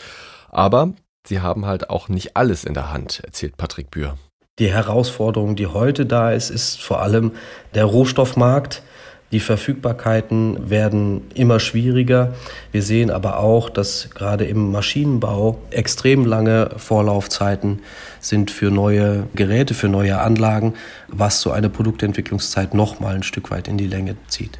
Aber 0.49 0.93
sie 1.25 1.39
haben 1.39 1.65
halt 1.65 1.89
auch 1.89 2.09
nicht 2.09 2.35
alles 2.35 2.65
in 2.65 2.73
der 2.73 2.91
Hand, 2.91 3.21
erzählt 3.23 3.55
Patrick 3.55 3.91
Bühr. 3.91 4.17
Die 4.59 4.71
Herausforderung, 4.71 5.55
die 5.55 5.65
heute 5.65 6.05
da 6.05 6.31
ist, 6.31 6.51
ist 6.51 6.79
vor 6.79 7.01
allem 7.01 7.31
der 7.73 7.85
Rohstoffmarkt. 7.85 8.83
Die 9.31 9.39
Verfügbarkeiten 9.39 10.69
werden 10.69 11.21
immer 11.33 11.59
schwieriger. 11.59 12.35
Wir 12.71 12.83
sehen 12.83 13.09
aber 13.09 13.39
auch, 13.39 13.71
dass 13.71 14.11
gerade 14.11 14.45
im 14.45 14.71
Maschinenbau 14.71 15.57
extrem 15.71 16.23
lange 16.23 16.69
Vorlaufzeiten 16.77 17.79
sind 18.19 18.51
für 18.51 18.69
neue 18.69 19.23
Geräte, 19.33 19.73
für 19.73 19.89
neue 19.89 20.19
Anlagen, 20.19 20.75
was 21.07 21.41
so 21.41 21.49
eine 21.49 21.71
Produktentwicklungszeit 21.71 22.75
noch 22.75 22.99
mal 22.99 23.15
ein 23.15 23.23
Stück 23.23 23.49
weit 23.49 23.67
in 23.67 23.77
die 23.79 23.87
Länge 23.87 24.17
zieht. 24.27 24.59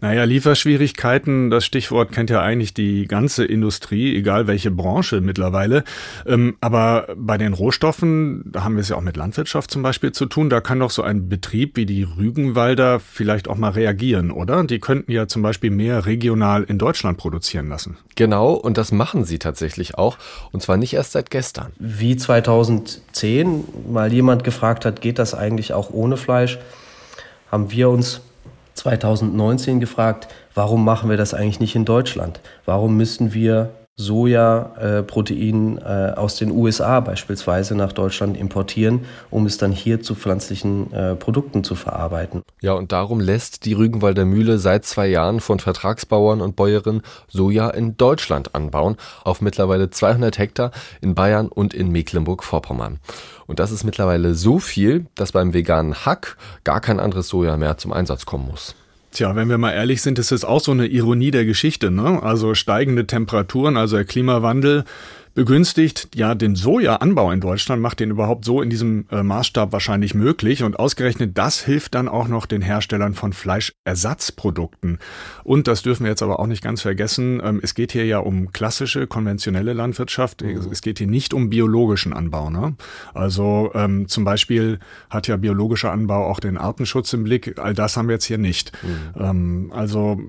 Naja, 0.00 0.24
Lieferschwierigkeiten, 0.24 1.50
das 1.50 1.66
Stichwort 1.66 2.10
kennt 2.10 2.30
ja 2.30 2.40
eigentlich 2.40 2.72
die 2.72 3.06
ganze 3.06 3.44
Industrie, 3.44 4.16
egal 4.16 4.46
welche 4.46 4.70
Branche 4.70 5.20
mittlerweile. 5.20 5.84
Ähm, 6.26 6.56
aber 6.62 7.08
bei 7.16 7.36
den 7.36 7.52
Rohstoffen, 7.52 8.42
da 8.50 8.64
haben 8.64 8.76
wir 8.76 8.80
es 8.80 8.88
ja 8.88 8.96
auch 8.96 9.02
mit 9.02 9.18
Landwirtschaft 9.18 9.70
zum 9.70 9.82
Beispiel 9.82 10.12
zu 10.12 10.24
tun, 10.24 10.48
da 10.48 10.62
kann 10.62 10.80
doch 10.80 10.90
so 10.90 11.02
ein 11.02 11.28
Betrieb 11.28 11.76
wie 11.76 11.84
die 11.84 12.02
Rügenwalder 12.02 12.98
vielleicht 12.98 13.46
auch 13.46 13.56
mal 13.56 13.72
reagieren, 13.72 14.30
oder? 14.30 14.64
Die 14.64 14.78
könnten 14.78 15.12
ja 15.12 15.28
zum 15.28 15.42
Beispiel 15.42 15.70
mehr 15.70 16.06
regional 16.06 16.62
in 16.62 16.78
Deutschland 16.78 17.18
produzieren 17.18 17.68
lassen. 17.68 17.98
Genau, 18.16 18.54
und 18.54 18.78
das 18.78 18.92
machen 18.92 19.24
sie 19.24 19.38
tatsächlich 19.38 19.98
auch. 19.98 20.16
Und 20.50 20.62
zwar 20.62 20.78
nicht 20.78 20.94
erst 20.94 21.12
seit 21.12 21.30
gestern. 21.30 21.72
Wie 21.78 22.16
2010 22.16 23.64
mal 23.90 24.10
jemand 24.12 24.44
gefragt 24.44 24.86
hat, 24.86 25.02
geht 25.02 25.18
das 25.18 25.34
eigentlich 25.34 25.74
auch 25.74 25.90
ohne 25.90 26.16
Fleisch, 26.16 26.58
haben 27.50 27.70
wir 27.70 27.90
uns 27.90 28.22
2019 28.80 29.80
gefragt, 29.80 30.28
warum 30.54 30.84
machen 30.84 31.10
wir 31.10 31.16
das 31.16 31.34
eigentlich 31.34 31.60
nicht 31.60 31.76
in 31.76 31.84
Deutschland? 31.84 32.40
Warum 32.64 32.96
müssen 32.96 33.34
wir 33.34 33.70
Sojaprotein 33.96 35.78
äh, 35.78 36.12
aus 36.16 36.36
den 36.36 36.50
USA 36.50 37.00
beispielsweise 37.00 37.74
nach 37.74 37.92
Deutschland 37.92 38.36
importieren, 38.36 39.04
um 39.30 39.44
es 39.44 39.58
dann 39.58 39.72
hier 39.72 40.00
zu 40.00 40.14
pflanzlichen 40.14 40.90
äh, 40.92 41.14
Produkten 41.16 41.64
zu 41.64 41.74
verarbeiten. 41.74 42.42
Ja, 42.62 42.72
und 42.72 42.92
darum 42.92 43.20
lässt 43.20 43.66
die 43.66 43.74
Rügenwalder 43.74 44.24
Mühle 44.24 44.58
seit 44.58 44.86
zwei 44.86 45.06
Jahren 45.06 45.40
von 45.40 45.60
Vertragsbauern 45.60 46.40
und 46.40 46.56
Bäuerinnen 46.56 47.02
Soja 47.28 47.68
in 47.68 47.98
Deutschland 47.98 48.54
anbauen, 48.54 48.96
auf 49.22 49.42
mittlerweile 49.42 49.90
200 49.90 50.38
Hektar 50.38 50.70
in 51.02 51.14
Bayern 51.14 51.48
und 51.48 51.74
in 51.74 51.90
Mecklenburg-Vorpommern. 51.90 53.00
Und 53.46 53.58
das 53.58 53.70
ist 53.70 53.84
mittlerweile 53.84 54.34
so 54.34 54.58
viel, 54.58 55.06
dass 55.14 55.32
beim 55.32 55.52
veganen 55.52 56.06
Hack 56.06 56.38
gar 56.64 56.80
kein 56.80 57.00
anderes 57.00 57.28
Soja 57.28 57.56
mehr 57.56 57.76
zum 57.76 57.92
Einsatz 57.92 58.24
kommen 58.24 58.46
muss. 58.46 58.74
Tja, 59.12 59.34
wenn 59.34 59.48
wir 59.48 59.58
mal 59.58 59.72
ehrlich 59.72 60.02
sind, 60.02 60.18
ist 60.20 60.30
es 60.30 60.44
auch 60.44 60.60
so 60.60 60.70
eine 60.70 60.86
Ironie 60.86 61.32
der 61.32 61.44
Geschichte. 61.44 61.90
Ne? 61.90 62.22
Also 62.22 62.54
steigende 62.54 63.06
Temperaturen, 63.06 63.76
also 63.76 63.96
der 63.96 64.04
Klimawandel 64.04 64.84
begünstigt 65.34 66.14
ja 66.14 66.34
den 66.34 66.54
Sojaanbau 66.54 67.30
in 67.30 67.40
Deutschland, 67.40 67.80
macht 67.82 68.00
den 68.00 68.10
überhaupt 68.10 68.44
so 68.44 68.62
in 68.62 68.70
diesem 68.70 69.06
äh, 69.10 69.22
Maßstab 69.22 69.72
wahrscheinlich 69.72 70.14
möglich. 70.14 70.62
Und 70.62 70.78
ausgerechnet 70.78 71.38
das 71.38 71.60
hilft 71.60 71.94
dann 71.94 72.08
auch 72.08 72.28
noch 72.28 72.46
den 72.46 72.62
Herstellern 72.62 73.14
von 73.14 73.32
Fleischersatzprodukten. 73.32 74.98
Und 75.44 75.68
das 75.68 75.82
dürfen 75.82 76.04
wir 76.04 76.10
jetzt 76.10 76.22
aber 76.22 76.40
auch 76.40 76.46
nicht 76.46 76.62
ganz 76.62 76.82
vergessen. 76.82 77.40
Ähm, 77.44 77.60
es 77.62 77.74
geht 77.74 77.92
hier 77.92 78.06
ja 78.06 78.18
um 78.18 78.52
klassische, 78.52 79.06
konventionelle 79.06 79.72
Landwirtschaft. 79.72 80.42
Mhm. 80.42 80.68
Es 80.70 80.82
geht 80.82 80.98
hier 80.98 81.06
nicht 81.06 81.34
um 81.34 81.50
biologischen 81.50 82.12
Anbau. 82.12 82.50
Ne? 82.50 82.74
Also 83.14 83.70
ähm, 83.74 84.08
zum 84.08 84.24
Beispiel 84.24 84.78
hat 85.08 85.28
ja 85.28 85.36
biologischer 85.36 85.92
Anbau 85.92 86.26
auch 86.26 86.40
den 86.40 86.56
Artenschutz 86.56 87.12
im 87.12 87.24
Blick. 87.24 87.58
All 87.58 87.74
das 87.74 87.96
haben 87.96 88.08
wir 88.08 88.14
jetzt 88.14 88.24
hier 88.24 88.38
nicht. 88.38 88.72
Mhm. 88.82 89.22
Ähm, 89.22 89.72
also 89.74 90.20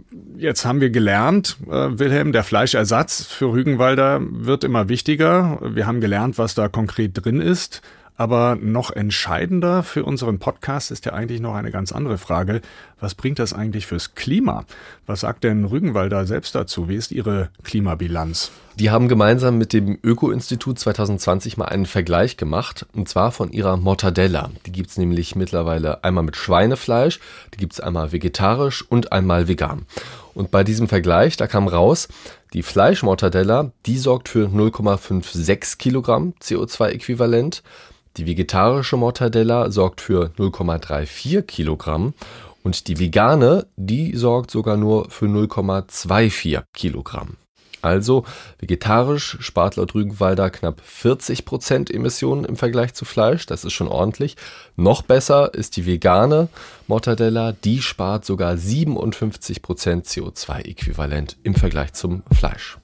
jetzt 0.42 0.66
haben 0.66 0.82
wir 0.82 0.90
gelernt, 0.90 1.58
äh, 1.68 2.00
Wilhelm, 2.00 2.32
der 2.32 2.44
Fleischersatz 2.44 3.24
für 3.26 3.52
Rügenwalder 3.52 4.20
wird 4.22 4.64
immer 4.64 4.90
wichtiger. 4.90 5.60
Wir 5.62 5.88
haben 5.88 6.02
gelernt, 6.02 6.38
was 6.38 6.56
da 6.56 6.68
konkret 6.68 7.12
drin 7.14 7.40
ist. 7.40 7.82
Aber 8.18 8.56
noch 8.56 8.92
entscheidender 8.92 9.82
für 9.82 10.04
unseren 10.04 10.38
Podcast 10.38 10.92
ist 10.92 11.06
ja 11.06 11.14
eigentlich 11.14 11.42
noch 11.42 11.56
eine 11.56 11.72
ganz 11.72 11.92
andere 11.92 12.20
Frage. 12.20 12.62
Was 13.00 13.16
bringt 13.16 13.40
das 13.40 13.52
eigentlich 13.52 13.88
fürs 13.88 14.14
Klima? 14.14 14.66
Was 15.08 15.22
sagt 15.22 15.44
denn 15.44 15.66
Rügenwalder 15.66 16.28
selbst 16.28 16.54
dazu? 16.54 16.88
Wie 16.88 16.98
ist 16.98 17.12
Ihre 17.12 17.50
Klimabilanz? 17.64 18.52
Die 18.76 18.92
haben 18.92 19.08
gemeinsam 19.08 19.58
mit 19.58 19.74
dem 19.74 19.98
Öko-Institut 20.04 20.78
2020 20.78 21.58
mal 21.58 21.66
einen 21.66 21.88
Vergleich 21.88 22.38
gemacht, 22.38 22.86
und 22.94 23.10
zwar 23.10 23.32
von 23.32 23.52
ihrer 23.52 23.76
Mortadella. 23.76 24.52
Die 24.68 24.72
gibt's 24.72 24.98
nämlich 24.98 25.36
mittlerweile 25.36 26.04
einmal 26.04 26.24
mit 26.24 26.36
Schweinefleisch, 26.36 27.20
die 27.54 27.58
gibt's 27.58 27.80
einmal 27.80 28.12
vegetarisch 28.12 28.86
und 28.88 29.12
einmal 29.12 29.48
vegan. 29.48 29.88
Und 30.34 30.52
bei 30.52 30.64
diesem 30.64 30.88
Vergleich, 30.88 31.38
da 31.38 31.48
kam 31.48 31.68
raus, 31.68 32.08
die 32.54 32.64
Fleischmortadella, 32.64 33.72
die 33.86 33.98
sorgt 33.98 34.30
für 34.30 34.48
0,56 34.48 35.78
Kilogramm 35.78 36.34
CO2-Äquivalent. 36.42 37.64
Die 38.18 38.26
vegetarische 38.26 38.98
Mortadella 38.98 39.72
sorgt 39.72 40.02
für 40.02 40.32
0,34 40.38 41.44
Kilogramm 41.44 42.14
und 42.64 42.88
die 42.88 43.00
vegane, 43.00 43.68
die 43.76 44.16
sorgt 44.16 44.52
sogar 44.52 44.78
nur 44.78 45.10
für 45.10 45.26
0,24 45.26 46.64
Kilogramm. 46.74 47.38
Also 47.82 48.26
vegetarisch 48.60 49.38
spart 49.40 49.76
laut 49.76 49.96
Rügenwalder 49.96 50.50
knapp 50.50 50.82
40 50.84 51.46
Prozent 51.46 51.92
Emissionen 51.92 52.46
im 52.46 52.56
Vergleich 52.56 52.94
zu 52.94 53.06
Fleisch. 53.06 53.46
Das 53.46 53.64
ist 53.64 53.74
schon 53.74 53.88
ordentlich. 53.88 54.36
Noch 54.76 55.02
besser 55.02 55.54
ist 55.54 55.78
die 55.78 55.86
vegane 55.86 56.50
Mortadella. 56.88 57.52
Die 57.52 57.82
spart 57.82 58.26
sogar 58.26 58.58
57 58.58 59.62
Prozent 59.62 60.06
CO2-Äquivalent 60.06 61.38
im 61.44 61.56
Vergleich 61.56 61.94
zum 61.94 62.24
Fleisch. 62.32 62.78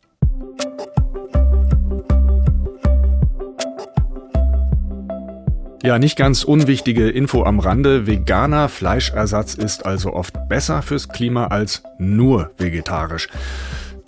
Ja, 5.83 5.99
nicht 5.99 6.17
ganz 6.17 6.43
unwichtige 6.43 7.09
Info 7.09 7.43
am 7.43 7.59
Rande. 7.59 8.07
Veganer 8.07 8.67
Fleischersatz 8.67 9.53
ist 9.53 9.85
also 9.85 10.11
oft 10.11 10.49
besser 10.49 10.81
fürs 10.81 11.07
Klima 11.07 11.47
als 11.47 11.83
nur 11.97 12.51
vegetarisch. 12.57 13.29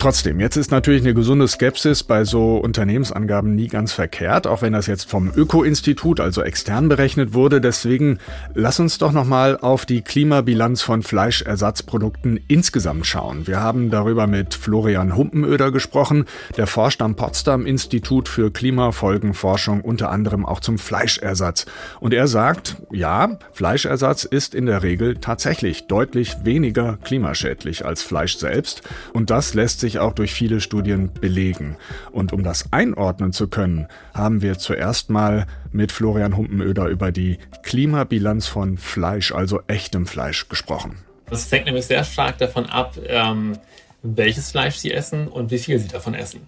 Trotzdem, 0.00 0.40
jetzt 0.40 0.56
ist 0.56 0.70
natürlich 0.70 1.02
eine 1.02 1.12
gesunde 1.12 1.46
Skepsis 1.46 2.04
bei 2.04 2.24
so 2.24 2.56
Unternehmensangaben 2.56 3.54
nie 3.54 3.68
ganz 3.68 3.92
verkehrt, 3.92 4.46
auch 4.46 4.62
wenn 4.62 4.72
das 4.72 4.86
jetzt 4.86 5.10
vom 5.10 5.30
Öko-Institut, 5.36 6.20
also 6.20 6.40
extern 6.40 6.88
berechnet 6.88 7.34
wurde. 7.34 7.60
Deswegen 7.60 8.18
lass 8.54 8.80
uns 8.80 8.96
doch 8.96 9.12
nochmal 9.12 9.58
auf 9.58 9.84
die 9.84 10.00
Klimabilanz 10.00 10.80
von 10.80 11.02
Fleischersatzprodukten 11.02 12.40
insgesamt 12.48 13.06
schauen. 13.06 13.46
Wir 13.46 13.60
haben 13.60 13.90
darüber 13.90 14.26
mit 14.26 14.54
Florian 14.54 15.16
Humpenöder 15.16 15.70
gesprochen. 15.70 16.24
Der 16.56 16.66
forscht 16.66 17.02
am 17.02 17.14
Potsdam 17.14 17.66
Institut 17.66 18.26
für 18.26 18.50
Klimafolgenforschung 18.50 19.82
unter 19.82 20.10
anderem 20.10 20.46
auch 20.46 20.60
zum 20.60 20.78
Fleischersatz. 20.78 21.66
Und 22.00 22.14
er 22.14 22.26
sagt, 22.26 22.76
ja, 22.90 23.38
Fleischersatz 23.52 24.24
ist 24.24 24.54
in 24.54 24.64
der 24.64 24.82
Regel 24.82 25.16
tatsächlich 25.16 25.88
deutlich 25.88 26.38
weniger 26.42 26.96
klimaschädlich 27.04 27.84
als 27.84 28.02
Fleisch 28.02 28.38
selbst. 28.38 28.80
Und 29.12 29.28
das 29.28 29.52
lässt 29.52 29.80
sich 29.80 29.89
sich 29.90 29.98
auch 29.98 30.12
durch 30.12 30.32
viele 30.32 30.60
Studien 30.60 31.12
belegen. 31.12 31.76
Und 32.12 32.32
um 32.32 32.44
das 32.44 32.72
einordnen 32.72 33.32
zu 33.32 33.48
können, 33.48 33.88
haben 34.14 34.40
wir 34.40 34.58
zuerst 34.58 35.10
mal 35.10 35.46
mit 35.72 35.92
Florian 35.92 36.36
Humpenöder 36.36 36.86
über 36.86 37.10
die 37.10 37.38
Klimabilanz 37.62 38.46
von 38.46 38.78
Fleisch, 38.78 39.32
also 39.32 39.60
echtem 39.66 40.06
Fleisch, 40.06 40.48
gesprochen. 40.48 40.96
Das 41.28 41.50
hängt 41.50 41.66
nämlich 41.66 41.86
sehr 41.86 42.04
stark 42.04 42.38
davon 42.38 42.66
ab, 42.66 42.96
ähm, 43.06 43.58
welches 44.02 44.52
Fleisch 44.52 44.76
Sie 44.76 44.92
essen 44.92 45.28
und 45.28 45.50
wie 45.50 45.58
viel 45.58 45.78
Sie 45.78 45.88
davon 45.88 46.14
essen. 46.14 46.40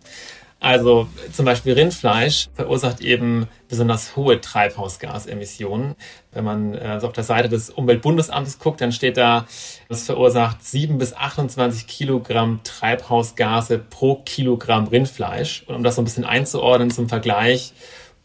Also 0.62 1.08
zum 1.32 1.44
Beispiel 1.44 1.72
Rindfleisch 1.72 2.48
verursacht 2.54 3.00
eben 3.00 3.48
besonders 3.68 4.14
hohe 4.14 4.40
Treibhausgasemissionen. 4.40 5.96
Wenn 6.30 6.44
man 6.44 6.74
äh, 6.74 7.00
so 7.00 7.08
auf 7.08 7.12
der 7.12 7.24
Seite 7.24 7.48
des 7.48 7.68
Umweltbundesamtes 7.68 8.60
guckt, 8.60 8.80
dann 8.80 8.92
steht 8.92 9.16
da, 9.16 9.44
das 9.88 10.04
verursacht 10.04 10.64
7 10.64 10.98
bis 10.98 11.14
28 11.14 11.88
Kilogramm 11.88 12.60
Treibhausgase 12.62 13.80
pro 13.80 14.22
Kilogramm 14.24 14.86
Rindfleisch. 14.86 15.64
Und 15.66 15.74
um 15.74 15.82
das 15.82 15.96
so 15.96 16.02
ein 16.02 16.04
bisschen 16.04 16.24
einzuordnen 16.24 16.92
zum 16.92 17.08
Vergleich, 17.08 17.72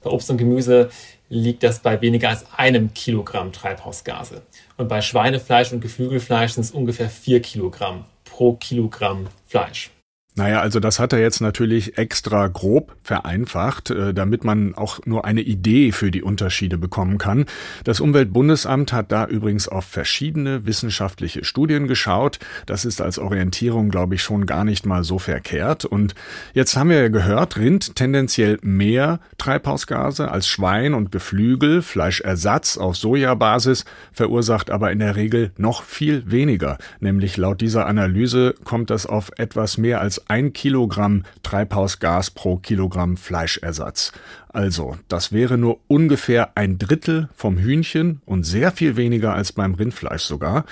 bei 0.04 0.12
Obst 0.12 0.30
und 0.30 0.38
Gemüse 0.38 0.92
liegt 1.30 1.64
das 1.64 1.80
bei 1.80 2.02
weniger 2.02 2.30
als 2.30 2.46
einem 2.56 2.94
Kilogramm 2.94 3.52
Treibhausgase. 3.52 4.44
Und 4.78 4.90
bei 4.90 5.02
Schweinefleisch 5.02 5.74
und 5.74 5.82
Geflügelfleisch 5.82 6.52
sind 6.52 6.66
es 6.66 6.72
ungefähr 6.72 7.10
4 7.10 7.42
Kilogramm 7.42 8.06
pro 8.26 8.54
Kilogramm 8.54 9.26
Fleisch. 9.48 9.90
Naja, 10.38 10.62
also 10.62 10.80
das 10.80 11.00
hat 11.00 11.14
er 11.14 11.20
jetzt 11.20 11.42
natürlich 11.42 11.98
extra 11.98 12.46
grob 12.46 12.96
vereinfacht, 13.02 13.90
äh, 13.90 14.14
damit 14.14 14.44
man 14.44 14.76
auch 14.76 15.00
nur 15.08 15.26
eine 15.26 15.42
Idee 15.42 15.92
für 15.92 16.12
die 16.12 16.22
Unterschiede 16.22 16.78
bekommen 16.78 17.18
kann. 17.18 17.46
Das 17.86 18.00
Umweltbundesamt 18.00 18.94
hat 18.94 19.12
da 19.12 19.26
übrigens 19.26 19.68
auf 19.68 19.86
verschiedene 19.86 20.68
wissenschaftliche 20.68 21.44
Studien 21.44 21.88
geschaut. 21.88 22.38
Das 22.68 22.86
ist 22.86 23.02
als 23.02 23.18
Orientierung, 23.18 23.90
glaube 23.90 24.14
ich, 24.14 24.22
schon 24.22 24.46
gar 24.46 24.64
nicht 24.64 24.86
mal 24.86 25.04
so 25.04 25.18
verkehrt. 25.18 25.86
Und 25.86 26.14
jetzt 26.54 26.78
haben 26.78 26.92
wir 26.92 27.02
ja 27.02 27.08
gehört, 27.08 27.58
Rind 27.58 27.96
tendenziell 27.96 28.60
mehr 28.62 29.20
Treibhausgase 29.40 30.30
als 30.30 30.48
Schwein 30.48 30.94
und 30.94 31.12
Geflügel. 31.12 31.82
Fleischersatz 31.82 32.78
auf 32.78 32.96
Sojabasis 32.96 33.86
verursacht 34.14 34.70
aber 34.70 34.92
in 34.92 35.00
der 35.00 35.16
Regel 35.16 35.50
noch 35.58 35.82
viel 35.82 36.30
weniger. 36.30 36.78
Nämlich 37.00 37.38
laut 37.38 37.60
dieser 37.60 37.88
Analyse 37.88 38.54
kommt 38.66 38.92
das 38.92 39.08
auf 39.08 39.32
etwas 39.38 39.80
mehr 39.80 40.00
als 40.00 40.27
ein 40.28 40.54
Kilogramm 40.54 41.24
Treibhausgas 41.44 42.32
pro 42.32 42.58
Kilogramm 42.58 43.18
Fleischersatz. 43.18 44.12
Also, 44.50 44.98
das 45.08 45.32
wäre 45.32 45.58
nur 45.58 45.80
ungefähr 45.88 46.52
ein 46.56 46.78
Drittel 46.78 47.30
vom 47.36 47.58
Hühnchen 47.58 48.22
und 48.26 48.44
sehr 48.44 48.72
viel 48.72 48.96
weniger 48.98 49.34
als 49.34 49.52
beim 49.52 49.76
Rindfleisch 49.76 50.24
sogar. 50.24 50.66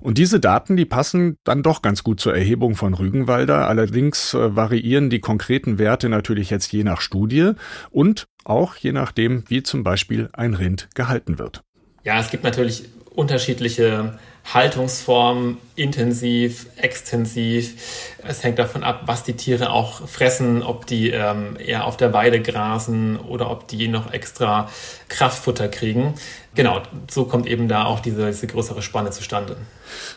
Und 0.00 0.18
diese 0.18 0.38
Daten, 0.38 0.76
die 0.76 0.84
passen 0.84 1.38
dann 1.44 1.62
doch 1.62 1.80
ganz 1.80 2.04
gut 2.04 2.20
zur 2.20 2.34
Erhebung 2.34 2.76
von 2.76 2.92
Rügenwalder. 2.92 3.68
Allerdings 3.68 4.34
äh, 4.34 4.54
variieren 4.54 5.08
die 5.08 5.20
konkreten 5.20 5.78
Werte 5.78 6.10
natürlich 6.10 6.50
jetzt 6.50 6.70
je 6.72 6.84
nach 6.84 7.00
Studie 7.00 7.52
und 7.90 8.26
auch 8.44 8.76
je 8.76 8.92
nachdem, 8.92 9.44
wie 9.48 9.62
zum 9.62 9.82
Beispiel 9.82 10.28
ein 10.34 10.52
Rind 10.52 10.88
gehalten 10.94 11.38
wird. 11.38 11.62
Ja, 12.04 12.20
es 12.20 12.30
gibt 12.30 12.44
natürlich 12.44 12.84
unterschiedliche 13.14 14.18
Haltungsform, 14.52 15.56
intensiv, 15.74 16.66
extensiv. 16.76 17.74
Es 18.22 18.44
hängt 18.44 18.58
davon 18.58 18.84
ab, 18.84 19.02
was 19.06 19.24
die 19.24 19.32
Tiere 19.32 19.70
auch 19.70 20.06
fressen, 20.06 20.62
ob 20.62 20.86
die 20.86 21.10
ähm, 21.10 21.56
eher 21.58 21.86
auf 21.86 21.96
der 21.96 22.12
Weide 22.12 22.40
grasen 22.42 23.16
oder 23.16 23.50
ob 23.50 23.66
die 23.68 23.88
noch 23.88 24.12
extra 24.12 24.68
Kraftfutter 25.08 25.68
kriegen. 25.68 26.14
Genau, 26.54 26.82
so 27.10 27.24
kommt 27.24 27.46
eben 27.46 27.68
da 27.68 27.84
auch 27.84 28.00
diese, 28.00 28.26
diese 28.26 28.46
größere 28.46 28.82
Spanne 28.82 29.10
zustande. 29.10 29.56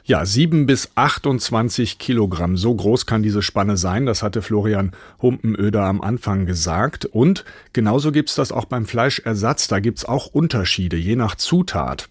Ja, 0.04 0.26
7 0.26 0.66
bis 0.66 0.92
28 0.96 1.98
Kilogramm, 1.98 2.58
so 2.58 2.76
groß 2.76 3.06
kann 3.06 3.24
diese 3.24 3.42
Spanne 3.42 3.78
sein, 3.78 4.06
das 4.06 4.24
hatte 4.24 4.42
Florian 4.42 4.92
Humpenöder 5.22 5.84
am 5.84 6.02
Anfang 6.02 6.46
gesagt. 6.46 7.06
Und 7.06 7.46
genauso 7.74 8.12
gibt's 8.12 8.36
das 8.36 8.52
auch 8.52 8.66
beim 8.66 8.86
Fleischersatz, 8.86 9.68
da 9.68 9.80
gibt's 9.80 10.06
auch 10.06 10.28
Unterschiede, 10.28 10.98
je 10.98 11.16
nach 11.16 11.36
Zutat. 11.36 12.10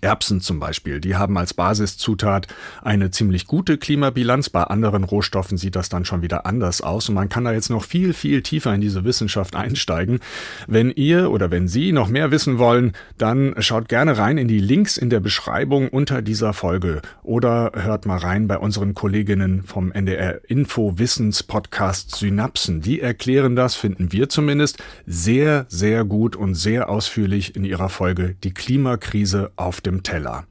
Erbsen 0.00 0.40
zum 0.40 0.60
Beispiel, 0.60 1.00
die 1.00 1.16
haben 1.16 1.36
als 1.38 1.54
Basiszutat 1.54 2.46
eine 2.82 3.10
ziemlich 3.10 3.46
gute 3.46 3.78
Klimabilanz. 3.78 4.50
Bei 4.50 4.64
anderen 4.64 5.04
Rohstoffen 5.04 5.56
sieht 5.56 5.76
das 5.76 5.88
dann 5.88 6.04
schon 6.04 6.22
wieder 6.22 6.46
anders 6.46 6.80
aus 6.80 7.08
und 7.08 7.14
man 7.14 7.28
kann 7.28 7.44
da 7.44 7.52
jetzt 7.52 7.70
noch 7.70 7.84
viel, 7.84 8.12
viel 8.12 8.42
tiefer 8.42 8.74
in 8.74 8.80
diese 8.80 9.04
Wissenschaft 9.04 9.56
einsteigen. 9.56 10.20
Wenn 10.66 10.90
ihr 10.90 11.30
oder 11.30 11.50
wenn 11.50 11.68
Sie 11.68 11.92
noch 11.92 12.08
mehr 12.08 12.30
wissen 12.30 12.58
wollen, 12.58 12.92
dann 13.18 13.54
schaut 13.58 13.88
gerne 13.88 14.18
rein 14.18 14.38
in 14.38 14.48
die 14.48 14.60
Links 14.60 14.96
in 14.96 15.10
der 15.10 15.20
Beschreibung 15.20 15.88
unter 15.88 16.22
dieser 16.22 16.52
Folge 16.52 17.02
oder 17.22 17.72
hört 17.74 18.06
mal 18.06 18.18
rein 18.18 18.48
bei 18.48 18.58
unseren 18.58 18.94
Kolleginnen 18.94 19.62
vom 19.64 19.92
NDR 19.92 20.40
Info 20.48 20.98
Wissens 20.98 21.42
Podcast 21.42 22.16
Synapsen. 22.16 22.80
Die 22.80 23.00
erklären 23.00 23.56
das, 23.56 23.74
finden 23.74 24.12
wir 24.12 24.28
zumindest, 24.28 24.82
sehr, 25.06 25.66
sehr 25.68 26.04
gut 26.04 26.36
und 26.36 26.54
sehr 26.54 26.88
ausführlich 26.88 27.56
in 27.56 27.64
ihrer 27.64 27.88
Folge 27.88 28.36
Die 28.44 28.54
Klimakrise 28.54 29.52
auf 29.56 29.75
auf 29.76 29.82
dem 29.82 30.02
Teller. 30.02 30.46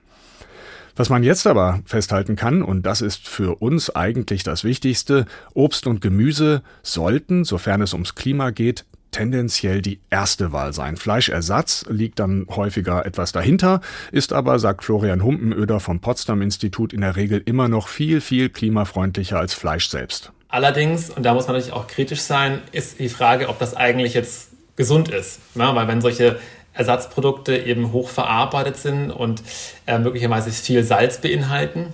Was 0.95 1.09
man 1.09 1.23
jetzt 1.23 1.45
aber 1.45 1.81
festhalten 1.85 2.35
kann, 2.35 2.61
und 2.61 2.85
das 2.85 3.01
ist 3.01 3.27
für 3.27 3.55
uns 3.55 3.93
eigentlich 3.93 4.43
das 4.43 4.63
Wichtigste, 4.63 5.25
Obst 5.53 5.87
und 5.87 5.99
Gemüse 5.99 6.61
sollten, 6.83 7.43
sofern 7.43 7.81
es 7.81 7.93
ums 7.93 8.15
Klima 8.15 8.51
geht, 8.51 8.85
tendenziell 9.11 9.81
die 9.81 9.99
erste 10.09 10.51
Wahl 10.51 10.73
sein. 10.73 10.95
Fleischersatz 10.95 11.85
liegt 11.89 12.19
dann 12.19 12.45
häufiger 12.49 13.05
etwas 13.05 13.31
dahinter, 13.31 13.81
ist 14.11 14.31
aber, 14.31 14.59
sagt 14.59 14.83
Florian 14.83 15.23
Humpenöder 15.23 15.79
vom 15.79 16.01
Potsdam 16.01 16.41
Institut, 16.41 16.93
in 16.93 17.01
der 17.01 17.15
Regel 17.15 17.41
immer 17.43 17.67
noch 17.67 17.87
viel, 17.87 18.21
viel 18.21 18.49
klimafreundlicher 18.49 19.39
als 19.39 19.53
Fleisch 19.53 19.89
selbst. 19.89 20.31
Allerdings, 20.49 21.09
und 21.09 21.23
da 21.23 21.33
muss 21.33 21.47
man 21.47 21.55
natürlich 21.55 21.75
auch 21.75 21.87
kritisch 21.87 22.21
sein, 22.21 22.61
ist 22.71 22.99
die 22.99 23.09
Frage, 23.09 23.49
ob 23.49 23.59
das 23.59 23.73
eigentlich 23.73 24.13
jetzt 24.13 24.49
gesund 24.75 25.09
ist. 25.09 25.39
Ja, 25.55 25.75
weil 25.75 25.87
wenn 25.87 26.01
solche 26.01 26.39
Ersatzprodukte 26.75 27.57
eben 27.57 27.91
hoch 27.91 28.09
verarbeitet 28.09 28.77
sind 28.77 29.11
und 29.11 29.41
äh, 29.87 29.97
möglicherweise 29.97 30.51
viel 30.51 30.83
Salz 30.83 31.19
beinhalten, 31.19 31.93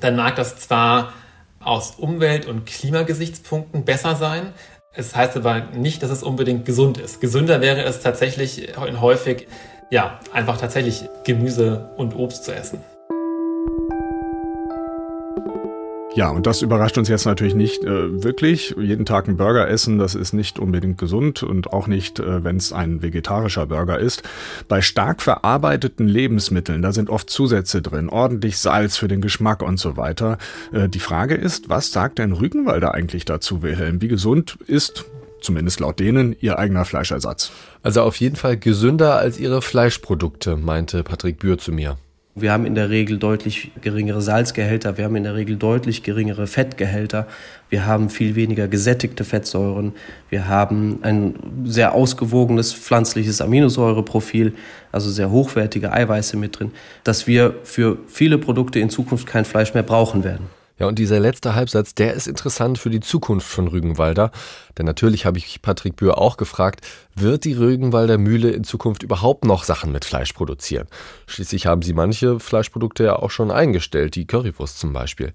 dann 0.00 0.16
mag 0.16 0.36
das 0.36 0.58
zwar 0.58 1.12
aus 1.60 1.92
Umwelt- 1.92 2.46
und 2.46 2.66
Klimagesichtspunkten 2.66 3.84
besser 3.84 4.16
sein. 4.16 4.52
Es 4.94 5.14
heißt 5.14 5.36
aber 5.36 5.60
nicht, 5.74 6.02
dass 6.02 6.10
es 6.10 6.22
unbedingt 6.22 6.64
gesund 6.64 6.98
ist. 6.98 7.20
Gesünder 7.20 7.60
wäre 7.60 7.82
es 7.82 8.00
tatsächlich 8.00 8.68
häufig, 8.76 9.46
ja, 9.90 10.18
einfach 10.32 10.58
tatsächlich 10.58 11.04
Gemüse 11.24 11.90
und 11.96 12.14
Obst 12.16 12.44
zu 12.44 12.54
essen. 12.54 12.80
Ja, 16.14 16.28
und 16.28 16.46
das 16.46 16.60
überrascht 16.60 16.98
uns 16.98 17.08
jetzt 17.08 17.24
natürlich 17.24 17.54
nicht 17.54 17.84
äh, 17.84 18.22
wirklich. 18.22 18.74
Jeden 18.78 19.06
Tag 19.06 19.28
einen 19.28 19.38
Burger 19.38 19.68
essen, 19.68 19.98
das 19.98 20.14
ist 20.14 20.34
nicht 20.34 20.58
unbedingt 20.58 20.98
gesund 20.98 21.42
und 21.42 21.72
auch 21.72 21.86
nicht, 21.86 22.18
äh, 22.18 22.44
wenn 22.44 22.56
es 22.56 22.72
ein 22.72 23.00
vegetarischer 23.00 23.66
Burger 23.66 23.98
ist. 23.98 24.22
Bei 24.68 24.82
stark 24.82 25.22
verarbeiteten 25.22 26.06
Lebensmitteln, 26.06 26.82
da 26.82 26.92
sind 26.92 27.08
oft 27.08 27.30
Zusätze 27.30 27.80
drin, 27.80 28.10
ordentlich 28.10 28.58
Salz 28.58 28.98
für 28.98 29.08
den 29.08 29.22
Geschmack 29.22 29.62
und 29.62 29.78
so 29.80 29.96
weiter. 29.96 30.36
Äh, 30.70 30.90
die 30.90 31.00
Frage 31.00 31.34
ist, 31.34 31.70
was 31.70 31.92
sagt 31.92 32.18
denn 32.18 32.32
Rügenwalder 32.32 32.92
eigentlich 32.92 33.24
dazu, 33.24 33.62
Wilhelm? 33.62 34.02
Wie 34.02 34.08
gesund 34.08 34.58
ist 34.66 35.06
zumindest 35.40 35.80
laut 35.80 35.98
denen, 35.98 36.36
ihr 36.40 36.58
eigener 36.58 36.84
Fleischersatz. 36.84 37.50
Also 37.82 38.02
auf 38.02 38.16
jeden 38.16 38.36
Fall 38.36 38.56
gesünder 38.56 39.16
als 39.16 39.40
ihre 39.40 39.60
Fleischprodukte, 39.60 40.56
meinte 40.56 41.02
Patrick 41.02 41.38
Bühr 41.38 41.58
zu 41.58 41.72
mir. 41.72 41.96
Wir 42.34 42.50
haben 42.50 42.64
in 42.64 42.74
der 42.74 42.88
Regel 42.88 43.18
deutlich 43.18 43.72
geringere 43.82 44.22
Salzgehälter, 44.22 44.96
wir 44.96 45.04
haben 45.04 45.16
in 45.16 45.24
der 45.24 45.34
Regel 45.34 45.56
deutlich 45.56 46.02
geringere 46.02 46.46
Fettgehälter, 46.46 47.26
wir 47.68 47.84
haben 47.84 48.08
viel 48.08 48.34
weniger 48.36 48.68
gesättigte 48.68 49.24
Fettsäuren, 49.24 49.92
wir 50.30 50.48
haben 50.48 51.00
ein 51.02 51.34
sehr 51.64 51.94
ausgewogenes 51.94 52.72
pflanzliches 52.72 53.42
Aminosäureprofil, 53.42 54.54
also 54.92 55.10
sehr 55.10 55.30
hochwertige 55.30 55.92
Eiweiße 55.92 56.38
mit 56.38 56.58
drin, 56.58 56.70
dass 57.04 57.26
wir 57.26 57.54
für 57.64 57.98
viele 58.06 58.38
Produkte 58.38 58.78
in 58.78 58.88
Zukunft 58.88 59.26
kein 59.26 59.44
Fleisch 59.44 59.74
mehr 59.74 59.82
brauchen 59.82 60.24
werden. 60.24 60.61
Ja, 60.82 60.88
und 60.88 60.98
dieser 60.98 61.20
letzte 61.20 61.54
Halbsatz, 61.54 61.94
der 61.94 62.12
ist 62.14 62.26
interessant 62.26 62.76
für 62.76 62.90
die 62.90 62.98
Zukunft 62.98 63.46
von 63.46 63.68
Rügenwalder. 63.68 64.32
Denn 64.76 64.84
natürlich 64.84 65.26
habe 65.26 65.38
ich 65.38 65.62
Patrick 65.62 65.94
Bühr 65.94 66.18
auch 66.18 66.36
gefragt, 66.36 66.80
wird 67.14 67.44
die 67.44 67.52
Rügenwalder 67.52 68.18
Mühle 68.18 68.50
in 68.50 68.64
Zukunft 68.64 69.04
überhaupt 69.04 69.44
noch 69.44 69.62
Sachen 69.62 69.92
mit 69.92 70.04
Fleisch 70.04 70.32
produzieren? 70.32 70.88
Schließlich 71.28 71.66
haben 71.66 71.82
sie 71.82 71.92
manche 71.92 72.40
Fleischprodukte 72.40 73.04
ja 73.04 73.14
auch 73.14 73.30
schon 73.30 73.52
eingestellt, 73.52 74.16
die 74.16 74.26
Currywurst 74.26 74.80
zum 74.80 74.92
Beispiel. 74.92 75.32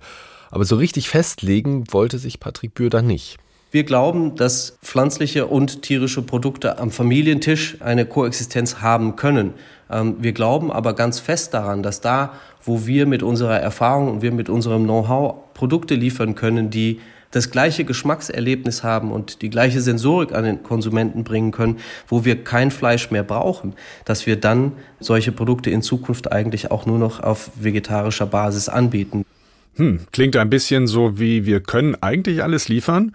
Aber 0.51 0.65
so 0.65 0.75
richtig 0.75 1.07
festlegen 1.07 1.86
wollte 1.93 2.19
sich 2.19 2.41
Patrick 2.41 2.73
Bühr 2.73 2.89
da 2.89 3.01
nicht. 3.01 3.38
Wir 3.71 3.86
glauben, 3.86 4.36
dass 4.36 4.77
pflanzliche 4.83 5.47
und 5.47 5.81
tierische 5.81 6.23
Produkte 6.23 6.77
am 6.77 6.91
Familientisch 6.91 7.77
eine 7.79 8.05
Koexistenz 8.05 8.81
haben 8.81 9.15
können. 9.15 9.53
Ähm, 9.91 10.15
wir 10.19 10.34
glauben 10.34 10.71
aber 10.71 10.93
ganz 10.93 11.19
fest 11.19 11.54
daran, 11.54 11.84
dass 11.84 12.02
da, 12.02 12.34
wo 12.63 12.86
wir 12.86 13.06
mit 13.06 13.23
unserer 13.23 13.60
Erfahrung 13.60 14.12
und 14.12 14.21
wir 14.21 14.32
mit 14.32 14.50
unserem 14.50 14.84
Know-how 14.84 15.54
Produkte 15.54 15.95
liefern 15.95 16.36
können, 16.36 16.69
die 16.69 17.00
das 17.32 17.52
gleiche 17.52 17.84
Geschmackserlebnis 17.84 18.84
haben 18.84 19.12
und 19.12 19.41
die 19.41 19.50
gleiche 19.50 19.82
Sensorik 19.82 20.34
an 20.34 20.45
den 20.45 20.63
Konsumenten 20.63 21.23
bringen 21.23 21.52
können, 21.52 21.78
wo 22.08 22.26
wir 22.26 22.43
kein 22.43 22.71
Fleisch 22.71 23.12
mehr 23.12 23.23
brauchen, 23.23 23.73
dass 24.06 24.26
wir 24.26 24.38
dann 24.38 24.71
solche 25.00 25.32
Produkte 25.32 25.69
in 25.69 25.82
Zukunft 25.82 26.32
eigentlich 26.32 26.71
auch 26.71 26.86
nur 26.86 27.00
noch 27.00 27.19
auf 27.19 27.52
vegetarischer 27.56 28.26
Basis 28.26 28.69
anbieten. 28.69 29.26
Hm, 29.76 30.08
klingt 30.12 30.36
ein 30.36 30.50
bisschen 30.50 30.88
so 30.88 31.19
wie 31.19 31.45
wir 31.45 31.60
können 31.60 31.95
eigentlich 32.02 32.41
alles 32.41 32.67
liefern, 32.67 33.13